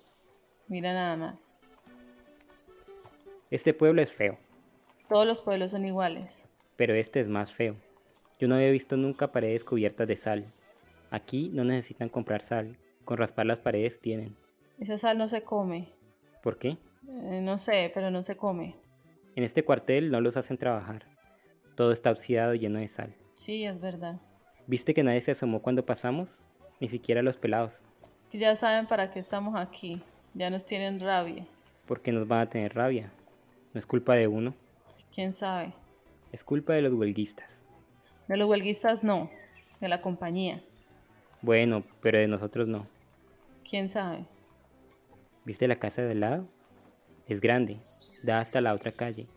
Mira 0.67 0.93
nada 0.93 1.17
más. 1.17 1.55
Este 3.49 3.73
pueblo 3.73 4.01
es 4.01 4.11
feo. 4.11 4.37
Todos 5.09 5.27
los 5.27 5.41
pueblos 5.41 5.71
son 5.71 5.85
iguales. 5.85 6.47
Pero 6.77 6.93
este 6.93 7.19
es 7.19 7.27
más 7.27 7.51
feo. 7.51 7.75
Yo 8.39 8.47
no 8.47 8.55
había 8.55 8.71
visto 8.71 8.95
nunca 8.95 9.31
paredes 9.31 9.63
cubiertas 9.65 10.07
de 10.07 10.15
sal. 10.15 10.45
Aquí 11.11 11.49
no 11.53 11.65
necesitan 11.65 12.07
comprar 12.07 12.41
sal. 12.41 12.77
Con 13.03 13.17
raspar 13.17 13.45
las 13.45 13.59
paredes 13.59 13.99
tienen. 13.99 14.37
Esa 14.79 14.97
sal 14.97 15.17
no 15.17 15.27
se 15.27 15.43
come. 15.43 15.89
¿Por 16.41 16.57
qué? 16.57 16.77
Eh, 17.07 17.41
no 17.43 17.59
sé, 17.59 17.91
pero 17.93 18.09
no 18.09 18.23
se 18.23 18.37
come. 18.37 18.77
En 19.35 19.43
este 19.43 19.65
cuartel 19.65 20.09
no 20.09 20.21
los 20.21 20.37
hacen 20.37 20.57
trabajar. 20.57 21.05
Todo 21.75 21.91
está 21.91 22.11
oxidado 22.11 22.53
y 22.53 22.59
lleno 22.59 22.79
de 22.79 22.87
sal. 22.87 23.13
Sí, 23.33 23.65
es 23.65 23.79
verdad. 23.79 24.21
¿Viste 24.67 24.93
que 24.93 25.03
nadie 25.03 25.19
se 25.19 25.31
asomó 25.31 25.61
cuando 25.61 25.85
pasamos? 25.85 26.41
Ni 26.79 26.87
siquiera 26.87 27.21
los 27.21 27.35
pelados. 27.35 27.83
Es 28.21 28.29
que 28.29 28.37
ya 28.37 28.55
saben 28.55 28.87
para 28.87 29.11
qué 29.11 29.19
estamos 29.19 29.59
aquí. 29.59 30.01
Ya 30.33 30.49
nos 30.49 30.65
tienen 30.65 31.01
rabia. 31.01 31.45
¿Por 31.85 32.01
qué 32.01 32.13
nos 32.13 32.25
van 32.25 32.39
a 32.39 32.49
tener 32.49 32.73
rabia? 32.73 33.11
¿No 33.73 33.79
es 33.79 33.85
culpa 33.85 34.15
de 34.15 34.27
uno? 34.27 34.55
¿Quién 35.13 35.33
sabe? 35.33 35.73
Es 36.31 36.45
culpa 36.45 36.71
de 36.71 36.83
los 36.83 36.93
huelguistas. 36.93 37.65
De 38.29 38.37
los 38.37 38.47
huelguistas 38.47 39.03
no, 39.03 39.29
de 39.81 39.89
la 39.89 40.01
compañía. 40.01 40.63
Bueno, 41.41 41.83
pero 42.01 42.19
de 42.19 42.27
nosotros 42.27 42.67
no. 42.67 42.85
¿Quién 43.67 43.89
sabe? 43.89 44.25
¿Viste 45.43 45.67
la 45.67 45.77
casa 45.77 46.03
de 46.03 46.11
al 46.11 46.19
lado? 46.19 46.47
Es 47.27 47.41
grande, 47.41 47.79
da 48.23 48.39
hasta 48.39 48.61
la 48.61 48.73
otra 48.73 48.91
calle. 48.91 49.27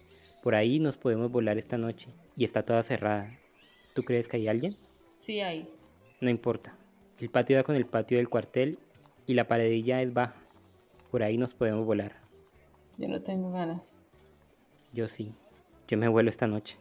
Por 0.42 0.54
ahí 0.54 0.78
nos 0.78 0.96
podemos 0.96 1.30
volar 1.30 1.56
esta 1.56 1.78
noche 1.78 2.08
y 2.36 2.44
está 2.44 2.62
toda 2.62 2.82
cerrada. 2.82 3.38
¿Tú 3.94 4.02
crees 4.02 4.28
que 4.28 4.36
hay 4.36 4.48
alguien? 4.48 4.76
Sí 5.14 5.40
hay. 5.40 5.72
No 6.20 6.28
importa. 6.28 6.76
El 7.18 7.30
patio 7.30 7.56
da 7.56 7.62
con 7.62 7.76
el 7.76 7.86
patio 7.86 8.18
del 8.18 8.28
cuartel 8.28 8.78
y 9.26 9.34
la 9.34 9.48
paredilla 9.48 10.02
es 10.02 10.12
baja. 10.12 10.34
Por 11.10 11.22
ahí 11.22 11.38
nos 11.38 11.54
podemos 11.54 11.86
volar. 11.86 12.12
Yo 12.98 13.08
no 13.08 13.22
tengo 13.22 13.52
ganas. 13.52 13.96
Yo 14.92 15.08
sí. 15.08 15.32
Yo 15.88 15.96
me 15.96 16.08
vuelo 16.08 16.28
esta 16.28 16.46
noche. 16.46 16.76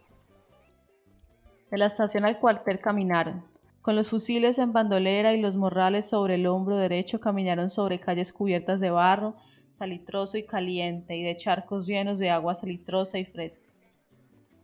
De 1.71 1.77
la 1.77 1.85
estación 1.85 2.25
al 2.25 2.39
cuartel 2.39 2.79
caminaron. 2.79 3.52
Con 3.83 3.97
los 3.97 4.07
fusiles 4.07 4.59
en 4.59 4.71
bandolera 4.71 5.33
y 5.33 5.41
los 5.41 5.57
morrales 5.57 6.05
sobre 6.05 6.35
el 6.35 6.47
hombro 6.47 6.77
derecho 6.77 7.19
caminaron 7.19 7.69
sobre 7.69 7.99
calles 7.99 8.31
cubiertas 8.31 8.79
de 8.79 8.91
barro, 8.91 9.35
salitroso 9.71 10.37
y 10.37 10.43
caliente, 10.43 11.17
y 11.17 11.23
de 11.23 11.35
charcos 11.35 11.85
llenos 11.85 12.17
de 12.17 12.29
agua 12.29 12.55
salitrosa 12.55 13.19
y 13.19 13.25
fresca. 13.25 13.67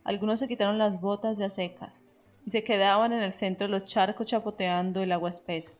Algunos 0.05 0.39
se 0.39 0.47
quitaron 0.47 0.77
las 0.77 1.01
botas 1.01 1.37
ya 1.37 1.49
secas 1.49 2.05
y 2.45 2.51
se 2.51 2.63
quedaban 2.63 3.11
en 3.11 3.21
el 3.21 3.33
centro 3.33 3.67
de 3.67 3.71
los 3.71 3.83
charcos 3.83 4.25
chapoteando 4.25 5.03
el 5.03 5.11
agua 5.11 5.31
espesa. 5.31 5.73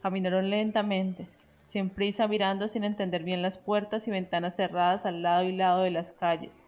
Caminaron 0.00 0.48
lentamente, 0.48 1.28
sin 1.62 1.90
prisa 1.90 2.26
mirando 2.26 2.68
sin 2.68 2.84
entender 2.84 3.22
bien 3.22 3.42
las 3.42 3.58
puertas 3.58 4.08
y 4.08 4.10
ventanas 4.10 4.56
cerradas 4.56 5.04
al 5.04 5.20
lado 5.20 5.44
y 5.44 5.52
lado 5.52 5.82
de 5.82 5.90
las 5.90 6.12
calles. 6.12 6.64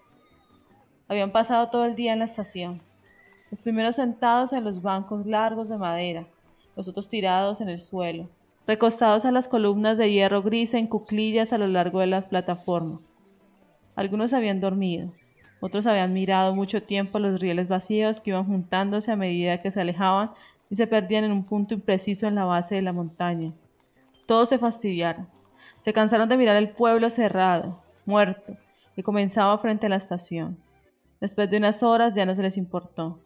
Habían 1.08 1.32
pasado 1.32 1.70
todo 1.70 1.86
el 1.86 1.94
día 1.94 2.12
en 2.12 2.18
la 2.18 2.26
estación, 2.26 2.82
los 3.50 3.62
primeros 3.62 3.96
sentados 3.96 4.52
en 4.52 4.64
los 4.64 4.82
bancos 4.82 5.26
largos 5.26 5.68
de 5.68 5.78
madera, 5.78 6.26
los 6.76 6.88
otros 6.88 7.08
tirados 7.08 7.60
en 7.60 7.68
el 7.68 7.78
suelo, 7.78 8.28
recostados 8.66 9.24
a 9.24 9.32
las 9.32 9.48
columnas 9.48 9.98
de 9.98 10.12
hierro 10.12 10.42
gris 10.42 10.74
en 10.74 10.86
cuclillas 10.86 11.52
a 11.52 11.58
lo 11.58 11.66
largo 11.66 12.00
de 12.00 12.06
la 12.06 12.22
plataforma. 12.22 13.00
Algunos 13.96 14.32
habían 14.32 14.60
dormido, 14.60 15.12
otros 15.60 15.86
habían 15.86 16.12
mirado 16.12 16.54
mucho 16.54 16.82
tiempo 16.82 17.18
los 17.18 17.40
rieles 17.40 17.68
vacíos 17.68 18.20
que 18.20 18.30
iban 18.30 18.46
juntándose 18.46 19.10
a 19.10 19.16
medida 19.16 19.60
que 19.60 19.70
se 19.70 19.80
alejaban 19.80 20.30
y 20.70 20.76
se 20.76 20.86
perdían 20.86 21.24
en 21.24 21.32
un 21.32 21.44
punto 21.44 21.74
impreciso 21.74 22.26
en 22.26 22.34
la 22.34 22.44
base 22.44 22.76
de 22.76 22.82
la 22.82 22.92
montaña. 22.92 23.52
Todos 24.26 24.50
se 24.50 24.58
fastidiaron. 24.58 25.28
Se 25.80 25.92
cansaron 25.92 26.28
de 26.28 26.36
mirar 26.36 26.56
el 26.56 26.70
pueblo 26.70 27.08
cerrado, 27.08 27.82
muerto, 28.04 28.56
que 28.94 29.02
comenzaba 29.02 29.56
frente 29.58 29.86
a 29.86 29.88
la 29.88 29.96
estación. 29.96 30.58
Después 31.20 31.50
de 31.50 31.56
unas 31.56 31.82
horas 31.82 32.14
ya 32.14 32.26
no 32.26 32.34
se 32.34 32.42
les 32.42 32.56
importó. 32.56 33.20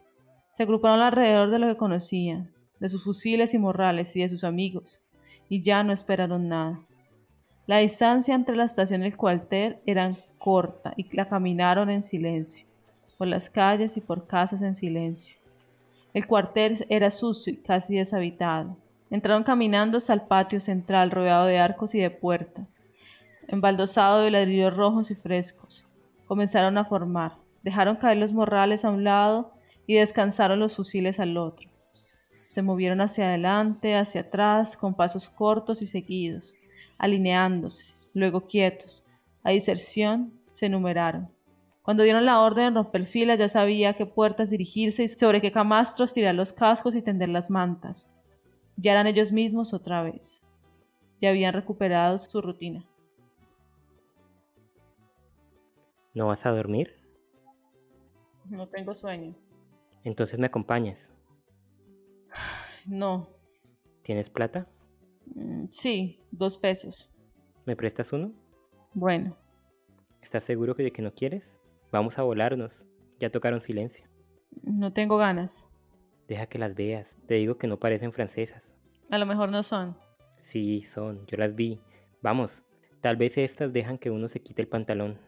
Se 0.53 0.65
agruparon 0.65 1.01
alrededor 1.01 1.51
de 1.51 1.59
lo 1.59 1.67
que 1.67 1.79
conocían, 1.79 2.53
de 2.79 2.91
sus 2.91 3.05
fusiles 3.05 3.55
y 3.55 3.59
morrales 3.59 4.15
y 4.17 4.21
de 4.21 4.29
sus 4.29 4.45
amigos, 4.45 5.01
y 5.49 5.63
ya 5.63 5.83
no 5.83 5.95
esperaron 5.95 6.49
nada. 6.49 6.81
La 7.67 7.79
distancia 7.79 8.35
entre 8.35 8.57
la 8.57 8.65
estación 8.65 9.03
y 9.03 9.07
el 9.07 9.17
cuartel 9.17 9.79
era 9.87 10.15
corta 10.37 10.93
y 10.97 11.09
la 11.17 11.27
caminaron 11.27 11.89
en 11.89 12.03
silencio, 12.03 12.67
por 13.17 13.29
las 13.29 13.49
calles 13.49 13.97
y 13.97 14.03
por 14.03 14.27
casas 14.27 14.61
en 14.61 14.75
silencio. 14.75 15.39
El 16.13 16.27
cuartel 16.27 16.85
era 16.91 17.11
sucio 17.11 17.53
y 17.53 17.57
casi 17.57 17.97
deshabitado. 17.97 18.77
Entraron 19.11 19.45
caminando 19.45 19.97
hasta 19.97 20.13
el 20.13 20.23
patio 20.23 20.61
central 20.61 21.11
rodeado 21.11 21.47
de 21.47 21.59
arcos 21.59 21.95
y 21.95 22.01
de 22.01 22.11
puertas, 22.11 22.83
embaldosado 23.49 24.21
de 24.21 24.31
ladrillos 24.31 24.77
rojos 24.77 25.11
y 25.11 25.15
frescos. 25.15 25.87
Comenzaron 26.27 26.77
a 26.77 26.85
formar, 26.85 27.39
dejaron 27.63 27.97
caer 27.97 28.19
los 28.19 28.35
morrales 28.35 28.85
a 28.85 28.91
un 28.91 29.05
lado 29.05 29.52
y 29.87 29.95
descansaron 29.95 30.61
los 30.61 30.77
fusiles 30.77 31.21
al 31.21 31.37
otro. 31.37 31.71
Se 32.49 32.63
movieron 32.63 33.01
hacia 33.01 33.29
adelante, 33.29 33.97
hacia 33.97 34.23
atrás, 34.23 34.77
con 34.77 34.95
pasos 34.95 35.31
cortos 35.31 35.83
y 35.83 35.87
seguidos, 35.87 36.55
alineándose, 36.99 37.87
luego 38.15 38.47
quietos. 38.47 39.05
A 39.43 39.51
diserción 39.51 40.39
se 40.53 40.69
numeraron. 40.69 41.31
Cuando 41.83 42.05
dieron 42.05 42.25
la 42.25 42.41
orden 42.41 42.75
de 42.75 42.81
romper 42.81 43.07
filas 43.07 43.39
ya 43.39 43.49
sabía 43.49 43.91
a 43.91 43.95
qué 43.95 44.07
puertas 44.07 44.51
dirigirse 44.51 45.03
y 45.03 45.09
sobre 45.09 45.41
qué 45.41 45.51
camastros 45.51 46.13
tirar 46.13 46.35
los 46.35 46.53
cascos 46.53 46.95
y 46.95 47.03
tender 47.03 47.29
las 47.29 47.51
mantas. 47.51 48.13
Ya 48.77 48.93
eran 48.93 49.07
ellos 49.07 49.33
mismos 49.33 49.75
otra 49.75 50.03
vez. 50.03 50.45
Ya 51.21 51.31
habían 51.31 51.55
recuperado 51.55 52.19
su 52.19 52.41
rutina. 52.41 52.89
¿No 56.15 56.27
vas 56.27 56.45
a 56.47 56.51
dormir? 56.51 56.95
No 58.51 58.69
tengo 58.69 58.95
sueño. 58.95 59.35
Entonces 60.05 60.39
me 60.39 60.47
acompañas. 60.47 61.11
No. 62.87 63.29
¿Tienes 64.03 64.29
plata? 64.29 64.67
Mm, 65.35 65.67
sí, 65.71 66.21
dos 66.31 66.57
pesos. 66.57 67.13
¿Me 67.65 67.77
prestas 67.77 68.13
uno? 68.13 68.33
Bueno. 68.95 69.37
¿Estás 70.21 70.45
seguro 70.45 70.75
de 70.75 70.93
que 70.93 71.03
no 71.03 71.15
quieres? 71.15 71.59
Vamos 71.91 72.19
a 72.19 72.23
volarnos. 72.23 72.87
Ya 73.21 73.31
tocaron 73.31 73.61
silencio. 73.61 74.05
No 74.63 74.93
tengo 74.93 75.17
ganas. 75.17 75.69
Deja 76.27 76.47
que 76.47 76.59
las 76.59 76.75
veas. 76.75 77.17
Te 77.27 77.35
digo 77.35 77.57
que 77.57 77.69
no 77.69 77.79
parecen 77.79 78.13
francesas. 78.13 78.73
A 79.11 79.19
lo 79.19 79.27
mejor 79.27 79.51
no 79.51 79.63
son. 79.63 79.97
Sí, 80.41 80.83
son. 80.83 81.23
Yo 81.27 81.37
las 81.37 81.55
vi. 81.55 81.81
Vamos. 82.21 82.63
Tal 83.01 83.17
vez 83.17 83.39
estas 83.39 83.73
dejan 83.73 83.99
que 83.99 84.11
uno 84.11 84.29
se 84.29 84.41
quite 84.41 84.63
el 84.63 84.69
pantalón. 84.69 85.19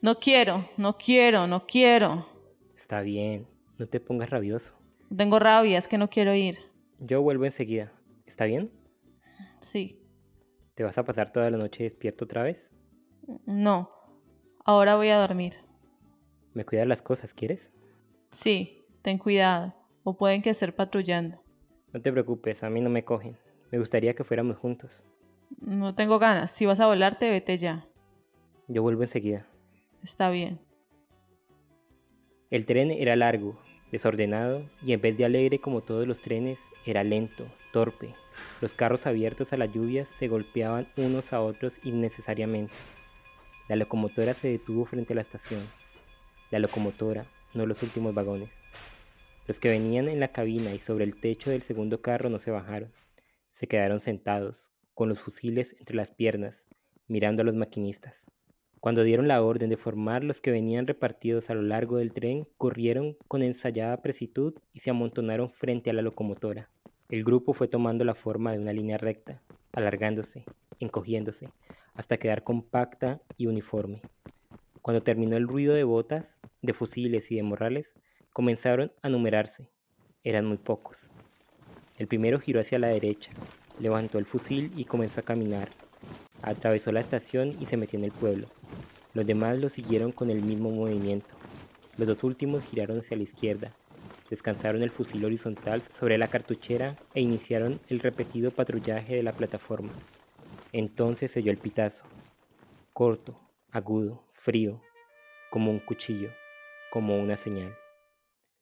No 0.00 0.18
quiero, 0.18 0.68
no 0.76 0.98
quiero, 0.98 1.46
no 1.46 1.66
quiero. 1.66 2.26
Está 2.74 3.00
bien. 3.02 3.46
No 3.82 3.88
te 3.88 3.98
pongas 3.98 4.30
rabioso. 4.30 4.74
Tengo 5.16 5.40
rabia, 5.40 5.76
es 5.76 5.88
que 5.88 5.98
no 5.98 6.08
quiero 6.08 6.32
ir. 6.34 6.56
Yo 7.00 7.20
vuelvo 7.20 7.46
enseguida. 7.46 7.92
¿Está 8.26 8.44
bien? 8.44 8.70
Sí. 9.58 10.00
¿Te 10.76 10.84
vas 10.84 10.98
a 10.98 11.04
pasar 11.04 11.32
toda 11.32 11.50
la 11.50 11.58
noche 11.58 11.82
despierto 11.82 12.24
otra 12.24 12.44
vez? 12.44 12.70
No. 13.44 13.90
Ahora 14.64 14.94
voy 14.94 15.08
a 15.08 15.18
dormir. 15.18 15.54
¿Me 16.54 16.64
cuidas 16.64 16.86
las 16.86 17.02
cosas, 17.02 17.34
quieres? 17.34 17.72
Sí, 18.30 18.84
ten 19.02 19.18
cuidado. 19.18 19.74
O 20.04 20.16
pueden 20.16 20.42
que 20.42 20.50
estar 20.50 20.72
patrullando. 20.76 21.42
No 21.92 22.00
te 22.00 22.12
preocupes, 22.12 22.62
a 22.62 22.70
mí 22.70 22.80
no 22.80 22.88
me 22.88 23.04
cogen. 23.04 23.36
Me 23.72 23.80
gustaría 23.80 24.14
que 24.14 24.22
fuéramos 24.22 24.58
juntos. 24.58 25.02
No 25.60 25.96
tengo 25.96 26.20
ganas. 26.20 26.52
Si 26.52 26.66
vas 26.66 26.78
a 26.78 26.86
volarte, 26.86 27.28
vete 27.28 27.58
ya. 27.58 27.88
Yo 28.68 28.82
vuelvo 28.82 29.02
enseguida. 29.02 29.44
Está 30.04 30.30
bien. 30.30 30.60
El 32.50 32.64
tren 32.64 32.92
era 32.92 33.16
largo, 33.16 33.58
desordenado 33.92 34.68
y 34.84 34.94
en 34.94 35.00
vez 35.00 35.16
de 35.16 35.26
alegre 35.26 35.60
como 35.60 35.82
todos 35.82 36.08
los 36.08 36.20
trenes, 36.20 36.58
era 36.84 37.04
lento, 37.04 37.46
torpe. 37.72 38.14
Los 38.60 38.74
carros 38.74 39.06
abiertos 39.06 39.52
a 39.52 39.58
las 39.58 39.72
lluvias 39.72 40.08
se 40.08 40.26
golpeaban 40.26 40.88
unos 40.96 41.32
a 41.32 41.42
otros 41.42 41.78
innecesariamente. 41.84 42.72
La 43.68 43.76
locomotora 43.76 44.34
se 44.34 44.48
detuvo 44.48 44.86
frente 44.86 45.12
a 45.12 45.16
la 45.16 45.22
estación. 45.22 45.60
La 46.50 46.58
locomotora, 46.58 47.26
no 47.54 47.66
los 47.66 47.82
últimos 47.82 48.14
vagones. 48.14 48.50
Los 49.46 49.60
que 49.60 49.68
venían 49.68 50.08
en 50.08 50.20
la 50.20 50.28
cabina 50.28 50.72
y 50.72 50.78
sobre 50.78 51.04
el 51.04 51.16
techo 51.16 51.50
del 51.50 51.62
segundo 51.62 52.00
carro 52.00 52.30
no 52.30 52.38
se 52.38 52.50
bajaron. 52.50 52.92
Se 53.50 53.66
quedaron 53.66 54.00
sentados, 54.00 54.72
con 54.94 55.08
los 55.08 55.20
fusiles 55.20 55.76
entre 55.78 55.96
las 55.96 56.10
piernas, 56.10 56.64
mirando 57.08 57.42
a 57.42 57.44
los 57.44 57.54
maquinistas. 57.54 58.26
Cuando 58.82 59.04
dieron 59.04 59.28
la 59.28 59.40
orden 59.44 59.70
de 59.70 59.76
formar 59.76 60.24
los 60.24 60.40
que 60.40 60.50
venían 60.50 60.88
repartidos 60.88 61.50
a 61.50 61.54
lo 61.54 61.62
largo 61.62 61.98
del 61.98 62.12
tren, 62.12 62.48
corrieron 62.58 63.16
con 63.28 63.44
ensayada 63.44 64.02
presitud 64.02 64.54
y 64.72 64.80
se 64.80 64.90
amontonaron 64.90 65.50
frente 65.50 65.90
a 65.90 65.92
la 65.92 66.02
locomotora. 66.02 66.68
El 67.08 67.22
grupo 67.22 67.54
fue 67.54 67.68
tomando 67.68 68.04
la 68.04 68.16
forma 68.16 68.50
de 68.50 68.58
una 68.58 68.72
línea 68.72 68.98
recta, 68.98 69.40
alargándose, 69.70 70.44
encogiéndose, 70.80 71.48
hasta 71.94 72.16
quedar 72.16 72.42
compacta 72.42 73.22
y 73.36 73.46
uniforme. 73.46 74.02
Cuando 74.80 75.00
terminó 75.00 75.36
el 75.36 75.46
ruido 75.46 75.74
de 75.74 75.84
botas, 75.84 76.40
de 76.60 76.74
fusiles 76.74 77.30
y 77.30 77.36
de 77.36 77.44
morrales, 77.44 77.94
comenzaron 78.32 78.90
a 79.00 79.08
numerarse. 79.08 79.68
Eran 80.24 80.44
muy 80.44 80.58
pocos. 80.58 81.08
El 81.98 82.08
primero 82.08 82.40
giró 82.40 82.58
hacia 82.58 82.80
la 82.80 82.88
derecha, 82.88 83.30
levantó 83.78 84.18
el 84.18 84.26
fusil 84.26 84.72
y 84.76 84.86
comenzó 84.86 85.20
a 85.20 85.24
caminar. 85.24 85.68
Atravesó 86.42 86.92
la 86.92 87.00
estación 87.00 87.56
y 87.60 87.66
se 87.66 87.76
metió 87.76 87.98
en 87.98 88.04
el 88.04 88.12
pueblo. 88.12 88.48
Los 89.14 89.26
demás 89.26 89.58
lo 89.58 89.68
siguieron 89.68 90.12
con 90.12 90.28
el 90.30 90.42
mismo 90.42 90.70
movimiento. 90.70 91.34
Los 91.96 92.08
dos 92.08 92.24
últimos 92.24 92.64
giraron 92.64 92.98
hacia 92.98 93.16
la 93.16 93.22
izquierda, 93.22 93.72
descansaron 94.30 94.82
el 94.82 94.90
fusil 94.90 95.24
horizontal 95.24 95.82
sobre 95.82 96.18
la 96.18 96.28
cartuchera 96.28 96.96
e 97.14 97.20
iniciaron 97.20 97.80
el 97.88 98.00
repetido 98.00 98.50
patrullaje 98.50 99.16
de 99.16 99.22
la 99.22 99.32
plataforma. 99.32 99.92
Entonces 100.72 101.30
se 101.30 101.40
oyó 101.40 101.52
el 101.52 101.58
pitazo, 101.58 102.04
corto, 102.92 103.38
agudo, 103.70 104.24
frío, 104.32 104.80
como 105.50 105.70
un 105.70 105.80
cuchillo, 105.80 106.30
como 106.90 107.20
una 107.20 107.36
señal. 107.36 107.76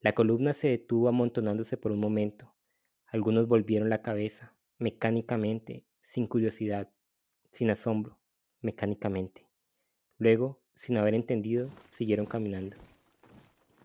La 0.01 0.13
columna 0.13 0.53
se 0.53 0.69
detuvo 0.69 1.09
amontonándose 1.09 1.77
por 1.77 1.93
un 1.93 2.01
momento. 2.01 2.53
Algunos 3.07 3.47
volvieron 3.47 3.91
la 3.91 4.03
cabeza, 4.03 4.57
mecánicamente, 4.79 5.87
sin 6.01 6.27
curiosidad, 6.27 6.91
sin 7.51 7.71
asombro, 7.71 8.19
mecánicamente. 8.61 9.49
Luego, 10.19 10.63
sin 10.75 10.97
haber 10.97 11.15
entendido, 11.15 11.71
siguieron 11.91 12.27
caminando. 12.27 12.77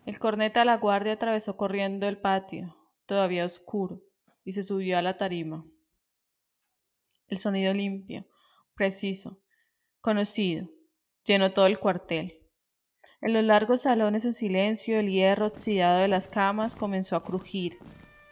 El 0.04 0.18
corneta 0.18 0.60
de 0.60 0.66
la 0.66 0.76
guardia 0.76 1.14
atravesó 1.14 1.56
corriendo 1.56 2.06
el 2.08 2.18
patio, 2.18 2.76
todavía 3.06 3.44
oscuro, 3.44 4.02
y 4.44 4.52
se 4.52 4.62
subió 4.62 4.98
a 4.98 5.02
la 5.02 5.16
tarima. 5.16 5.66
El 7.26 7.38
sonido 7.38 7.74
limpio, 7.74 8.24
preciso, 8.74 9.42
conocido, 10.00 10.68
llenó 11.24 11.52
todo 11.52 11.66
el 11.66 11.80
cuartel. 11.80 12.46
En 13.20 13.32
los 13.32 13.42
largos 13.42 13.82
salones 13.82 14.24
en 14.24 14.32
silencio, 14.32 15.00
el 15.00 15.10
hierro 15.10 15.46
oxidado 15.46 16.00
de 16.00 16.08
las 16.08 16.28
camas 16.28 16.76
comenzó 16.76 17.16
a 17.16 17.24
crujir, 17.24 17.78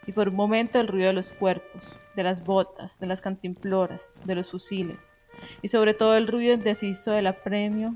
y 0.07 0.13
por 0.13 0.29
un 0.29 0.35
momento 0.35 0.79
el 0.79 0.87
ruido 0.87 1.07
de 1.07 1.13
los 1.13 1.33
cuerpos, 1.33 1.99
de 2.15 2.23
las 2.23 2.45
botas, 2.45 2.99
de 2.99 3.07
las 3.07 3.21
cantimploras, 3.21 4.15
de 4.23 4.35
los 4.35 4.51
fusiles, 4.51 5.17
y 5.61 5.67
sobre 5.67 5.93
todo 5.93 6.17
el 6.17 6.27
ruido 6.27 6.53
indeciso 6.53 7.11
del 7.11 7.27
apremio 7.27 7.95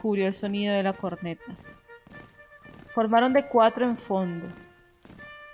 cubrió 0.00 0.26
el 0.26 0.34
sonido 0.34 0.74
de 0.74 0.82
la 0.82 0.92
corneta. 0.92 1.56
Formaron 2.94 3.32
de 3.32 3.46
cuatro 3.46 3.84
en 3.84 3.96
fondo, 3.96 4.46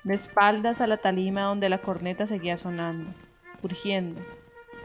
de 0.04 0.14
espaldas 0.14 0.80
a 0.80 0.86
la 0.86 0.96
talima 0.96 1.42
donde 1.42 1.68
la 1.68 1.78
corneta 1.78 2.26
seguía 2.26 2.56
sonando, 2.56 3.12
urgiendo. 3.62 4.20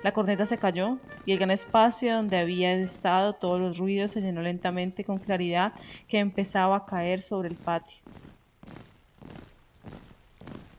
La 0.03 0.11
corneta 0.11 0.45
se 0.45 0.57
cayó 0.57 0.99
y 1.25 1.33
el 1.33 1.39
gran 1.39 1.51
espacio 1.51 2.15
donde 2.15 2.37
había 2.37 2.73
estado 2.73 3.33
todos 3.33 3.59
los 3.59 3.77
ruidos 3.77 4.11
se 4.11 4.21
llenó 4.21 4.41
lentamente 4.41 5.03
con 5.03 5.17
claridad 5.17 5.73
que 6.07 6.19
empezaba 6.19 6.75
a 6.75 6.85
caer 6.85 7.21
sobre 7.21 7.49
el 7.49 7.55
patio. 7.55 7.97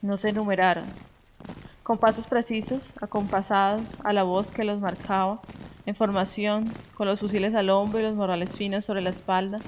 No 0.01 0.17
se 0.17 0.29
enumeraron. 0.29 0.85
Con 1.83 1.97
pasos 1.97 2.27
precisos, 2.27 2.93
acompasados 3.01 3.99
a 4.03 4.13
la 4.13 4.23
voz 4.23 4.51
que 4.51 4.63
los 4.63 4.79
marcaba, 4.79 5.41
en 5.89 5.95
formación, 5.95 6.71
con 6.93 7.07
los 7.07 7.19
fusiles 7.19 7.55
al 7.55 7.71
hombro 7.71 7.99
y 7.99 8.03
los 8.03 8.13
morrales 8.13 8.55
finos 8.55 8.85
sobre 8.85 9.01
la 9.01 9.09
espalda, 9.09 9.59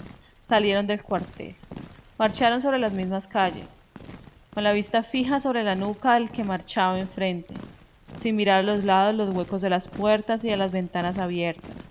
salieron 0.43 0.86
del 0.86 1.01
cuartel. 1.01 1.55
Marcharon 2.19 2.62
sobre 2.62 2.77
las 2.77 2.93
mismas 2.93 3.27
calles, 3.27 3.81
con 4.53 4.63
la 4.63 4.71
vista 4.71 5.01
fija 5.01 5.39
sobre 5.39 5.63
la 5.63 5.75
nuca 5.75 6.13
del 6.13 6.29
que 6.29 6.43
marchaba 6.43 6.99
enfrente, 6.99 7.55
sin 8.17 8.36
mirar 8.36 8.60
a 8.60 8.63
los 8.63 8.84
lados 8.84 9.15
los 9.15 9.36
huecos 9.36 9.63
de 9.63 9.71
las 9.71 9.88
puertas 9.88 10.45
y 10.45 10.51
a 10.51 10.57
las 10.57 10.71
ventanas 10.71 11.17
abiertas. 11.17 11.89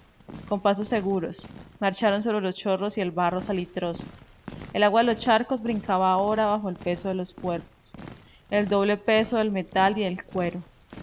Con 0.49 0.61
pasos 0.61 0.87
seguros, 0.87 1.49
marcharon 1.81 2.23
sobre 2.23 2.41
los 2.41 2.57
chorros 2.57 2.99
y 2.99 3.01
el 3.01 3.11
barro 3.11 3.41
salitroso. 3.41 4.05
El 4.73 4.85
agua 4.85 5.01
de 5.01 5.13
los 5.13 5.17
charcos 5.17 5.61
brincaba 5.61 6.13
ahora 6.13 6.47
bajo 6.47 6.69
el 6.69 6.77
peso 6.77 7.09
de 7.09 7.15
los 7.15 7.35
cuerpos, 7.35 7.93
el 8.49 8.69
doble 8.69 8.97
peso 8.97 9.39
del 9.39 9.51
metal 9.51 9.99
y 9.99 10.05
el 10.05 10.23
cuero. 10.25 10.63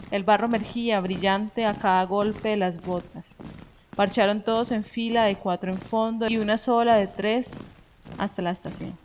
El 0.09 0.23
barro 0.23 0.45
emergía 0.45 1.01
brillante 1.01 1.65
a 1.65 1.73
cada 1.73 2.05
golpe 2.05 2.49
de 2.49 2.57
las 2.57 2.81
botas. 2.81 3.35
Marcharon 3.97 4.41
todos 4.41 4.71
en 4.71 4.85
fila 4.85 5.25
de 5.25 5.35
cuatro 5.35 5.71
en 5.71 5.79
fondo 5.79 6.27
y 6.29 6.37
una 6.37 6.57
sola 6.57 6.95
de 6.95 7.07
tres 7.07 7.57
hasta 8.17 8.41
la 8.41 8.51
estación. 8.51 8.97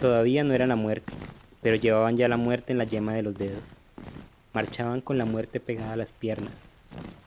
Todavía 0.00 0.42
no 0.42 0.54
era 0.54 0.66
la 0.66 0.76
muerte, 0.76 1.12
pero 1.60 1.76
llevaban 1.76 2.16
ya 2.16 2.28
la 2.28 2.38
muerte 2.38 2.72
en 2.72 2.78
la 2.78 2.84
yema 2.84 3.12
de 3.14 3.22
los 3.22 3.36
dedos. 3.36 3.62
Marchaban 4.54 5.02
con 5.02 5.18
la 5.18 5.26
muerte 5.26 5.60
pegada 5.60 5.92
a 5.92 5.96
las 5.96 6.12
piernas. 6.12 6.54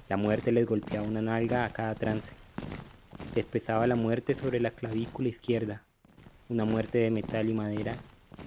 La 0.08 0.18
muerte 0.18 0.52
les 0.52 0.66
golpeaba 0.66 1.06
una 1.06 1.22
nalga 1.22 1.66
a 1.66 1.70
cada 1.70 1.94
trance. 1.94 2.34
Les 3.36 3.46
pesaba 3.46 3.86
la 3.86 3.96
muerte 3.96 4.34
sobre 4.34 4.60
la 4.60 4.72
clavícula 4.72 5.30
izquierda, 5.30 5.84
una 6.50 6.66
muerte 6.66 6.98
de 6.98 7.12
metal 7.12 7.48
y 7.50 7.54
madera 7.54 7.98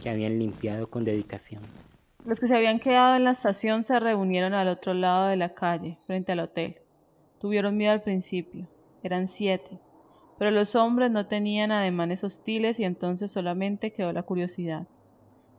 que 0.03 0.11
habían 0.11 0.41
limpiado 0.41 0.89
con 0.89 1.05
dedicación. 1.05 1.63
Los 2.25 2.39
que 2.39 2.47
se 2.47 2.55
habían 2.55 2.79
quedado 2.79 3.17
en 3.17 3.25
la 3.25 3.33
estación 3.33 3.85
se 3.85 3.99
reunieron 3.99 4.55
al 4.55 4.69
otro 4.69 4.95
lado 4.95 5.27
de 5.27 5.37
la 5.37 5.55
calle, 5.55 5.99
frente 6.07 6.31
al 6.31 6.39
hotel. 6.39 6.77
Tuvieron 7.41 7.77
miedo 7.77 7.91
al 7.91 8.03
principio. 8.03 8.69
Eran 9.03 9.27
siete. 9.27 9.81
Pero 10.39 10.53
los 10.53 10.77
hombres 10.77 11.11
no 11.11 11.27
tenían 11.27 11.73
ademanes 11.73 12.23
hostiles 12.23 12.79
y 12.79 12.85
entonces 12.85 13.33
solamente 13.33 13.93
quedó 13.93 14.13
la 14.13 14.23
curiosidad. 14.23 14.87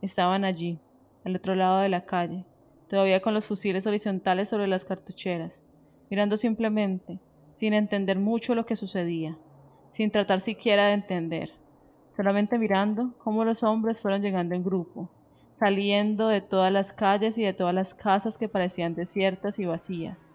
Estaban 0.01 0.45
allí, 0.45 0.79
al 1.25 1.35
otro 1.35 1.53
lado 1.53 1.79
de 1.79 1.89
la 1.89 2.05
calle, 2.05 2.45
todavía 2.87 3.21
con 3.21 3.33
los 3.33 3.45
fusiles 3.45 3.85
horizontales 3.85 4.47
sobre 4.47 4.67
las 4.67 4.85
cartucheras, 4.85 5.63
mirando 6.09 6.37
simplemente, 6.37 7.19
sin 7.53 7.73
entender 7.73 8.19
mucho 8.19 8.55
lo 8.55 8.65
que 8.65 8.77
sucedía, 8.77 9.37
sin 9.91 10.11
tratar 10.11 10.39
siquiera 10.39 10.87
de 10.87 10.93
entender, 10.93 11.51
solamente 12.15 12.57
mirando 12.57 13.15
cómo 13.17 13.43
los 13.43 13.63
hombres 13.63 13.99
fueron 13.99 14.21
llegando 14.21 14.55
en 14.55 14.63
grupo, 14.63 15.09
saliendo 15.53 16.27
de 16.27 16.41
todas 16.41 16.71
las 16.71 16.91
calles 16.93 17.37
y 17.37 17.43
de 17.43 17.53
todas 17.53 17.73
las 17.73 17.93
casas 17.93 18.37
que 18.37 18.49
parecían 18.49 18.95
desiertas 18.95 19.59
y 19.59 19.65
vacías. 19.65 20.29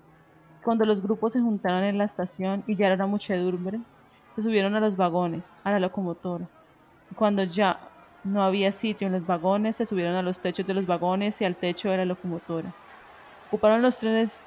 Cuando 0.64 0.84
los 0.84 1.02
grupos 1.02 1.32
se 1.32 1.40
juntaron 1.40 1.84
en 1.84 1.98
la 1.98 2.04
estación 2.04 2.64
y 2.66 2.76
ya 2.76 2.88
era 2.88 3.06
muchedumbre, 3.06 3.80
Se 4.30 4.42
subieron 4.42 4.74
a 4.74 4.80
los 4.80 4.94
vagones, 4.94 5.56
a 5.64 5.70
la 5.70 5.80
locomotora. 5.80 6.46
Cuando 7.16 7.42
ya 7.44 7.80
no 8.24 8.42
había 8.42 8.72
sitio 8.72 9.06
en 9.06 9.14
los 9.14 9.26
vagones, 9.26 9.76
se 9.76 9.86
subieron 9.86 10.14
a 10.16 10.22
los 10.22 10.40
techos 10.40 10.66
de 10.66 10.74
los 10.74 10.86
vagones 10.86 11.40
y 11.40 11.46
al 11.46 11.56
techo 11.56 11.90
de 11.90 11.96
la 11.96 12.04
locomotora. 12.04 12.74
Ocuparon 13.46 13.80
los 13.80 13.98
trenes 13.98 14.42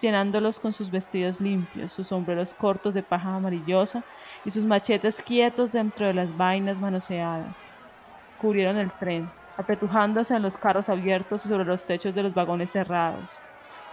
llenándolos 0.00 0.58
con 0.58 0.72
sus 0.72 0.90
vestidos 0.90 1.38
limpios, 1.38 1.92
sus 1.92 2.06
sombreros 2.06 2.54
cortos 2.54 2.94
de 2.94 3.02
paja 3.02 3.34
amarillosa 3.34 4.04
y 4.46 4.50
sus 4.50 4.64
machetes 4.64 5.22
quietos 5.22 5.72
dentro 5.72 6.06
de 6.06 6.14
las 6.14 6.34
vainas 6.34 6.80
manoseadas. 6.80 7.66
Cubrieron 8.40 8.78
el 8.78 8.90
tren, 8.92 9.30
apretujándose 9.56 10.34
en 10.34 10.42
los 10.42 10.58
carros 10.58 10.88
abiertos 10.88 11.44
y 11.46 11.48
sobre 11.48 11.64
los 11.64 11.84
techos 11.84 12.14
de 12.14 12.22
los 12.22 12.34
vagones 12.34 12.70
cerrados, 12.70 13.40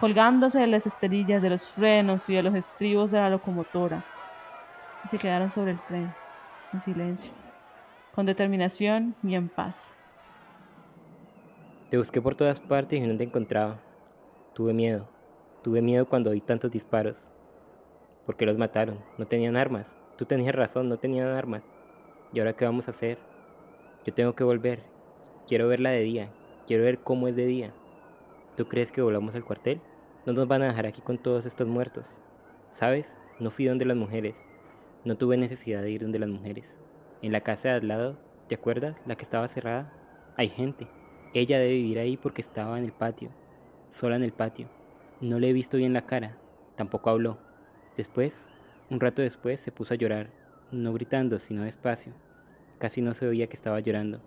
colgándose 0.00 0.60
de 0.60 0.66
las 0.66 0.86
esterillas 0.86 1.40
de 1.40 1.50
los 1.50 1.68
frenos 1.68 2.28
y 2.28 2.34
de 2.34 2.42
los 2.42 2.54
estribos 2.54 3.10
de 3.10 3.20
la 3.20 3.30
locomotora, 3.30 4.04
y 5.04 5.08
se 5.08 5.18
quedaron 5.18 5.50
sobre 5.50 5.72
el 5.72 5.80
tren, 5.80 6.14
en 6.72 6.80
silencio, 6.80 7.32
con 8.14 8.26
determinación 8.26 9.14
y 9.22 9.34
en 9.34 9.48
paz. 9.48 9.94
Te 11.90 11.98
busqué 11.98 12.20
por 12.20 12.34
todas 12.34 12.60
partes 12.60 13.00
y 13.00 13.06
no 13.06 13.16
te 13.16 13.24
encontraba. 13.24 13.78
Tuve 14.54 14.72
miedo. 14.72 15.08
Tuve 15.62 15.80
miedo 15.80 16.08
cuando 16.08 16.30
oí 16.30 16.40
tantos 16.40 16.70
disparos. 16.70 17.28
¿Por 18.26 18.36
qué 18.36 18.46
los 18.46 18.58
mataron? 18.58 18.98
No 19.18 19.26
tenían 19.26 19.56
armas. 19.56 19.94
Tú 20.16 20.24
tenías 20.24 20.54
razón, 20.54 20.88
no 20.88 20.98
tenían 20.98 21.28
armas. 21.28 21.62
¿Y 22.32 22.38
ahora 22.38 22.54
qué 22.54 22.64
vamos 22.64 22.88
a 22.88 22.90
hacer? 22.90 23.18
Yo 24.04 24.12
tengo 24.12 24.34
que 24.34 24.44
volver. 24.44 24.93
Quiero 25.46 25.68
verla 25.68 25.90
de 25.90 26.00
día. 26.00 26.30
Quiero 26.66 26.84
ver 26.84 27.00
cómo 27.00 27.28
es 27.28 27.36
de 27.36 27.44
día. 27.44 27.74
¿Tú 28.56 28.66
crees 28.66 28.90
que 28.90 29.02
volvamos 29.02 29.34
al 29.34 29.44
cuartel? 29.44 29.82
No 30.24 30.32
nos 30.32 30.48
van 30.48 30.62
a 30.62 30.68
dejar 30.68 30.86
aquí 30.86 31.02
con 31.02 31.18
todos 31.18 31.44
estos 31.44 31.66
muertos. 31.66 32.18
¿Sabes? 32.70 33.14
No 33.38 33.50
fui 33.50 33.66
donde 33.66 33.84
las 33.84 33.96
mujeres. 33.96 34.46
No 35.04 35.18
tuve 35.18 35.36
necesidad 35.36 35.82
de 35.82 35.90
ir 35.90 36.00
donde 36.00 36.18
las 36.18 36.30
mujeres. 36.30 36.80
En 37.20 37.30
la 37.30 37.42
casa 37.42 37.68
de 37.68 37.74
al 37.74 37.88
lado, 37.88 38.18
¿te 38.48 38.54
acuerdas? 38.54 38.96
La 39.04 39.16
que 39.16 39.24
estaba 39.24 39.46
cerrada. 39.48 39.92
Hay 40.38 40.48
gente. 40.48 40.88
Ella 41.34 41.58
debe 41.58 41.74
vivir 41.74 41.98
ahí 41.98 42.16
porque 42.16 42.40
estaba 42.40 42.78
en 42.78 42.84
el 42.84 42.92
patio. 42.92 43.28
Sola 43.90 44.16
en 44.16 44.22
el 44.22 44.32
patio. 44.32 44.70
No 45.20 45.38
le 45.38 45.50
he 45.50 45.52
visto 45.52 45.76
bien 45.76 45.92
la 45.92 46.06
cara. 46.06 46.38
Tampoco 46.74 47.10
habló. 47.10 47.36
Después, 47.98 48.46
un 48.88 48.98
rato 48.98 49.20
después, 49.20 49.60
se 49.60 49.72
puso 49.72 49.92
a 49.92 49.98
llorar. 49.98 50.30
No 50.72 50.94
gritando, 50.94 51.38
sino 51.38 51.64
despacio. 51.64 52.14
Casi 52.78 53.02
no 53.02 53.12
se 53.12 53.28
oía 53.28 53.46
que 53.46 53.56
estaba 53.56 53.80
llorando. 53.80 54.22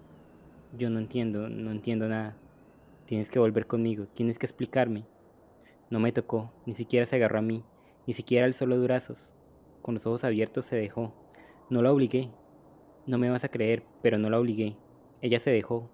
Yo 0.74 0.90
no 0.90 1.00
entiendo, 1.00 1.50
no 1.50 1.72
entiendo 1.72 2.10
nada. 2.10 2.36
Tienes 3.06 3.30
que 3.30 3.40
volver 3.40 3.68
conmigo, 3.68 4.06
tienes 4.14 4.38
que 4.38 4.46
explicarme. 4.46 5.06
No 5.90 6.00
me 6.00 6.12
tocó, 6.12 6.52
ni 6.66 6.76
siquiera 6.76 7.06
se 7.06 7.16
agarró 7.16 7.40
a 7.40 7.42
mí, 7.42 7.64
ni 8.06 8.14
siquiera 8.14 8.46
alzó 8.46 8.66
los 8.66 8.84
brazos. 8.84 9.34
Con 9.82 9.94
los 9.94 10.06
ojos 10.06 10.26
abiertos 10.26 10.66
se 10.66 10.76
dejó. 10.76 11.14
No 11.70 11.82
la 11.82 11.94
obligué. 11.94 12.30
No 13.06 13.18
me 13.18 13.30
vas 13.30 13.46
a 13.46 13.50
creer, 13.50 13.84
pero 14.02 14.18
no 14.18 14.30
la 14.30 14.40
obligué. 14.40 14.76
Ella 15.22 15.40
se 15.40 15.52
dejó. 15.52 15.90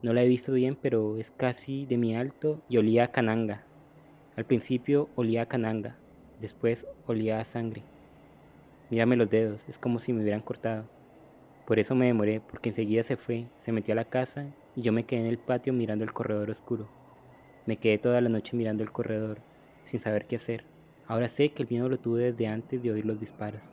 No 0.00 0.12
la 0.12 0.22
he 0.22 0.28
visto 0.28 0.52
bien, 0.52 0.78
pero 0.80 1.16
es 1.16 1.32
casi 1.32 1.84
de 1.84 1.96
mi 1.96 2.14
alto 2.14 2.62
y 2.68 2.76
olía 2.76 3.04
a 3.04 3.10
cananga. 3.10 3.64
Al 4.36 4.44
principio 4.44 5.08
olía 5.16 5.42
a 5.42 5.46
cananga, 5.46 5.96
después 6.40 6.86
olía 7.08 7.40
a 7.40 7.44
sangre. 7.44 7.82
Mírame 8.90 9.16
los 9.16 9.28
dedos, 9.28 9.68
es 9.68 9.80
como 9.80 9.98
si 9.98 10.12
me 10.12 10.22
hubieran 10.22 10.40
cortado. 10.40 10.88
Por 11.68 11.78
eso 11.78 11.94
me 11.94 12.06
demoré, 12.06 12.40
porque 12.40 12.70
enseguida 12.70 13.04
se 13.04 13.18
fue, 13.18 13.46
se 13.58 13.72
metió 13.72 13.92
a 13.92 13.96
la 13.96 14.06
casa 14.06 14.46
y 14.74 14.80
yo 14.80 14.90
me 14.90 15.04
quedé 15.04 15.20
en 15.20 15.26
el 15.26 15.36
patio 15.36 15.74
mirando 15.74 16.02
el 16.02 16.14
corredor 16.14 16.48
oscuro. 16.48 16.88
Me 17.66 17.76
quedé 17.76 17.98
toda 17.98 18.22
la 18.22 18.30
noche 18.30 18.56
mirando 18.56 18.82
el 18.82 18.90
corredor, 18.90 19.42
sin 19.82 20.00
saber 20.00 20.26
qué 20.26 20.36
hacer. 20.36 20.64
Ahora 21.06 21.28
sé 21.28 21.50
que 21.50 21.64
el 21.64 21.68
miedo 21.68 21.90
lo 21.90 21.98
tuve 21.98 22.32
desde 22.32 22.46
antes 22.46 22.82
de 22.82 22.90
oír 22.90 23.04
los 23.04 23.20
disparos. 23.20 23.64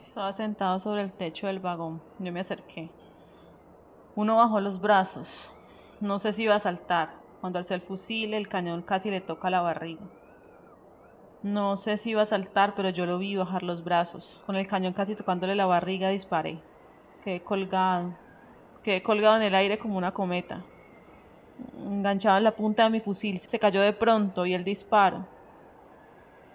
Estaba 0.00 0.32
sentado 0.32 0.78
sobre 0.78 1.02
el 1.02 1.12
techo 1.12 1.48
del 1.48 1.58
vagón. 1.58 2.00
Yo 2.20 2.30
me 2.30 2.38
acerqué. 2.38 2.88
Uno 4.14 4.36
bajó 4.36 4.60
los 4.60 4.80
brazos. 4.80 5.50
No 6.00 6.20
sé 6.20 6.32
si 6.32 6.44
iba 6.44 6.54
a 6.54 6.60
saltar. 6.60 7.14
Cuando 7.40 7.58
alcé 7.58 7.74
el 7.74 7.80
fusil, 7.80 8.32
el 8.32 8.46
cañón 8.46 8.82
casi 8.82 9.10
le 9.10 9.20
toca 9.20 9.50
la 9.50 9.60
barriga. 9.60 10.02
No 11.42 11.76
sé 11.76 11.96
si 11.96 12.10
iba 12.10 12.20
a 12.20 12.26
saltar, 12.26 12.74
pero 12.74 12.90
yo 12.90 13.06
lo 13.06 13.16
vi 13.16 13.34
bajar 13.34 13.62
los 13.62 13.82
brazos. 13.82 14.42
Con 14.44 14.56
el 14.56 14.66
cañón 14.66 14.92
casi 14.92 15.14
tocándole 15.14 15.54
la 15.54 15.64
barriga 15.64 16.10
disparé. 16.10 16.60
Quedé 17.24 17.42
colgado. 17.42 18.14
Quedé 18.82 19.02
colgado 19.02 19.36
en 19.36 19.42
el 19.44 19.54
aire 19.54 19.78
como 19.78 19.96
una 19.96 20.12
cometa. 20.12 20.62
Enganchado 21.78 22.36
en 22.36 22.44
la 22.44 22.54
punta 22.54 22.84
de 22.84 22.90
mi 22.90 23.00
fusil. 23.00 23.38
Se 23.38 23.58
cayó 23.58 23.80
de 23.80 23.94
pronto 23.94 24.44
y 24.44 24.52
el 24.52 24.64
disparo. 24.64 25.26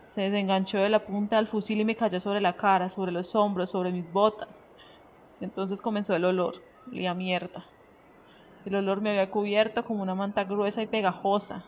Se 0.04 0.22
desenganchó 0.22 0.78
de 0.78 0.90
la 0.90 1.04
punta 1.04 1.38
del 1.38 1.48
fusil 1.48 1.82
y 1.82 1.86
me 1.86 1.96
cayó 1.96 2.20
sobre 2.20 2.40
la 2.40 2.56
cara, 2.56 2.88
sobre 2.88 3.12
los 3.12 3.34
hombros, 3.34 3.72
sobre 3.72 3.92
mis 3.92 4.12
botas. 4.14 4.64
Entonces 5.42 5.82
comenzó 5.82 6.16
el 6.16 6.26
olor. 6.26 6.58
Olía 6.88 7.16
mierda. 7.16 7.66
El 8.66 8.76
olor 8.76 9.02
me 9.02 9.10
había 9.10 9.32
cubierto 9.32 9.84
como 9.84 10.04
una 10.04 10.14
manta 10.14 10.44
gruesa 10.44 10.84
y 10.84 10.88
pegajosa. 10.88 11.64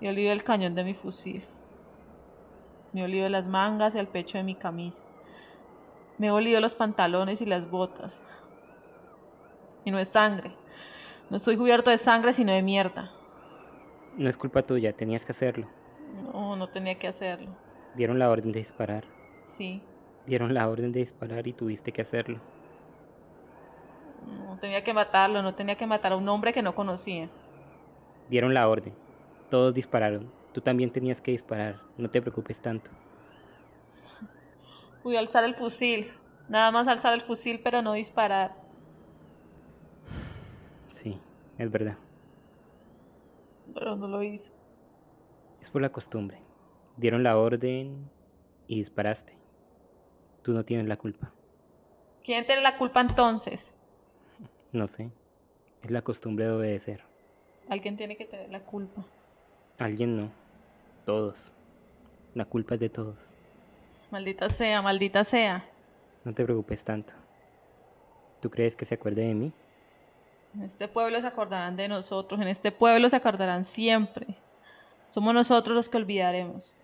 Y 0.00 0.08
olí 0.08 0.26
el 0.28 0.44
cañón 0.44 0.74
de 0.74 0.84
mi 0.84 0.94
fusil. 0.94 1.44
Me 2.92 3.00
he 3.00 3.04
olido 3.04 3.28
las 3.28 3.46
mangas 3.46 3.94
y 3.94 3.98
el 3.98 4.08
pecho 4.08 4.38
de 4.38 4.44
mi 4.44 4.54
camisa. 4.54 5.04
Me 6.16 6.28
he 6.28 6.30
olido 6.30 6.60
los 6.60 6.74
pantalones 6.74 7.42
y 7.42 7.46
las 7.46 7.70
botas. 7.70 8.20
Y 9.84 9.90
no 9.90 9.98
es 9.98 10.08
sangre. 10.08 10.54
No 11.30 11.36
estoy 11.36 11.56
cubierto 11.56 11.90
de 11.90 11.98
sangre, 11.98 12.32
sino 12.32 12.52
de 12.52 12.62
mierda. 12.62 13.12
No 14.16 14.28
es 14.28 14.36
culpa 14.36 14.62
tuya, 14.62 14.92
tenías 14.92 15.24
que 15.24 15.32
hacerlo. 15.32 15.68
No, 16.32 16.56
no 16.56 16.68
tenía 16.68 16.98
que 16.98 17.06
hacerlo. 17.06 17.54
Dieron 17.94 18.18
la 18.18 18.30
orden 18.30 18.52
de 18.52 18.58
disparar. 18.58 19.04
Sí. 19.42 19.82
Dieron 20.26 20.54
la 20.54 20.68
orden 20.68 20.92
de 20.92 21.00
disparar 21.00 21.46
y 21.46 21.52
tuviste 21.52 21.92
que 21.92 22.02
hacerlo. 22.02 22.40
No 24.46 24.58
tenía 24.58 24.82
que 24.82 24.92
matarlo, 24.92 25.42
no 25.42 25.54
tenía 25.54 25.76
que 25.76 25.86
matar 25.86 26.12
a 26.12 26.16
un 26.16 26.28
hombre 26.28 26.52
que 26.52 26.62
no 26.62 26.74
conocía. 26.74 27.30
Dieron 28.28 28.54
la 28.54 28.68
orden. 28.68 28.94
Todos 29.50 29.72
dispararon. 29.72 30.30
Tú 30.58 30.62
también 30.62 30.90
tenías 30.90 31.20
que 31.20 31.30
disparar. 31.30 31.80
No 31.96 32.10
te 32.10 32.20
preocupes 32.20 32.60
tanto. 32.60 32.90
Pude 35.04 35.16
alzar 35.16 35.44
el 35.44 35.54
fusil. 35.54 36.12
Nada 36.48 36.72
más 36.72 36.88
alzar 36.88 37.14
el 37.14 37.20
fusil, 37.20 37.60
pero 37.62 37.80
no 37.80 37.92
disparar. 37.92 38.56
Sí, 40.90 41.16
es 41.58 41.70
verdad. 41.70 41.96
Pero 43.72 43.94
no 43.94 44.08
lo 44.08 44.20
hice. 44.20 44.52
Es 45.60 45.70
por 45.70 45.80
la 45.80 45.92
costumbre. 45.92 46.40
Dieron 46.96 47.22
la 47.22 47.38
orden 47.38 48.10
y 48.66 48.78
disparaste. 48.78 49.38
Tú 50.42 50.54
no 50.54 50.64
tienes 50.64 50.88
la 50.88 50.96
culpa. 50.96 51.32
¿Quién 52.24 52.44
tiene 52.44 52.62
la 52.62 52.76
culpa 52.76 53.00
entonces? 53.00 53.74
No 54.72 54.88
sé. 54.88 55.12
Es 55.84 55.92
la 55.92 56.02
costumbre 56.02 56.46
de 56.46 56.50
obedecer. 56.50 57.04
Alguien 57.68 57.96
tiene 57.96 58.16
que 58.16 58.24
tener 58.24 58.50
la 58.50 58.64
culpa. 58.64 59.04
Alguien 59.78 60.16
no. 60.16 60.47
Todos. 61.08 61.54
La 62.34 62.44
culpa 62.44 62.74
es 62.74 62.80
de 62.80 62.90
todos. 62.90 63.32
Maldita 64.10 64.50
sea, 64.50 64.82
maldita 64.82 65.24
sea. 65.24 65.64
No 66.22 66.34
te 66.34 66.44
preocupes 66.44 66.84
tanto. 66.84 67.14
¿Tú 68.42 68.50
crees 68.50 68.76
que 68.76 68.84
se 68.84 68.96
acuerde 68.96 69.22
de 69.22 69.34
mí? 69.34 69.50
En 70.54 70.64
este 70.64 70.86
pueblo 70.86 71.18
se 71.18 71.26
acordarán 71.26 71.76
de 71.76 71.88
nosotros, 71.88 72.38
en 72.42 72.48
este 72.48 72.72
pueblo 72.72 73.08
se 73.08 73.16
acordarán 73.16 73.64
siempre. 73.64 74.26
Somos 75.06 75.32
nosotros 75.32 75.74
los 75.74 75.88
que 75.88 75.96
olvidaremos. 75.96 76.76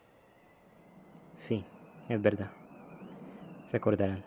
Sí, 1.34 1.62
es 2.08 2.22
verdad. 2.22 2.50
Se 3.66 3.76
acordarán. 3.76 4.24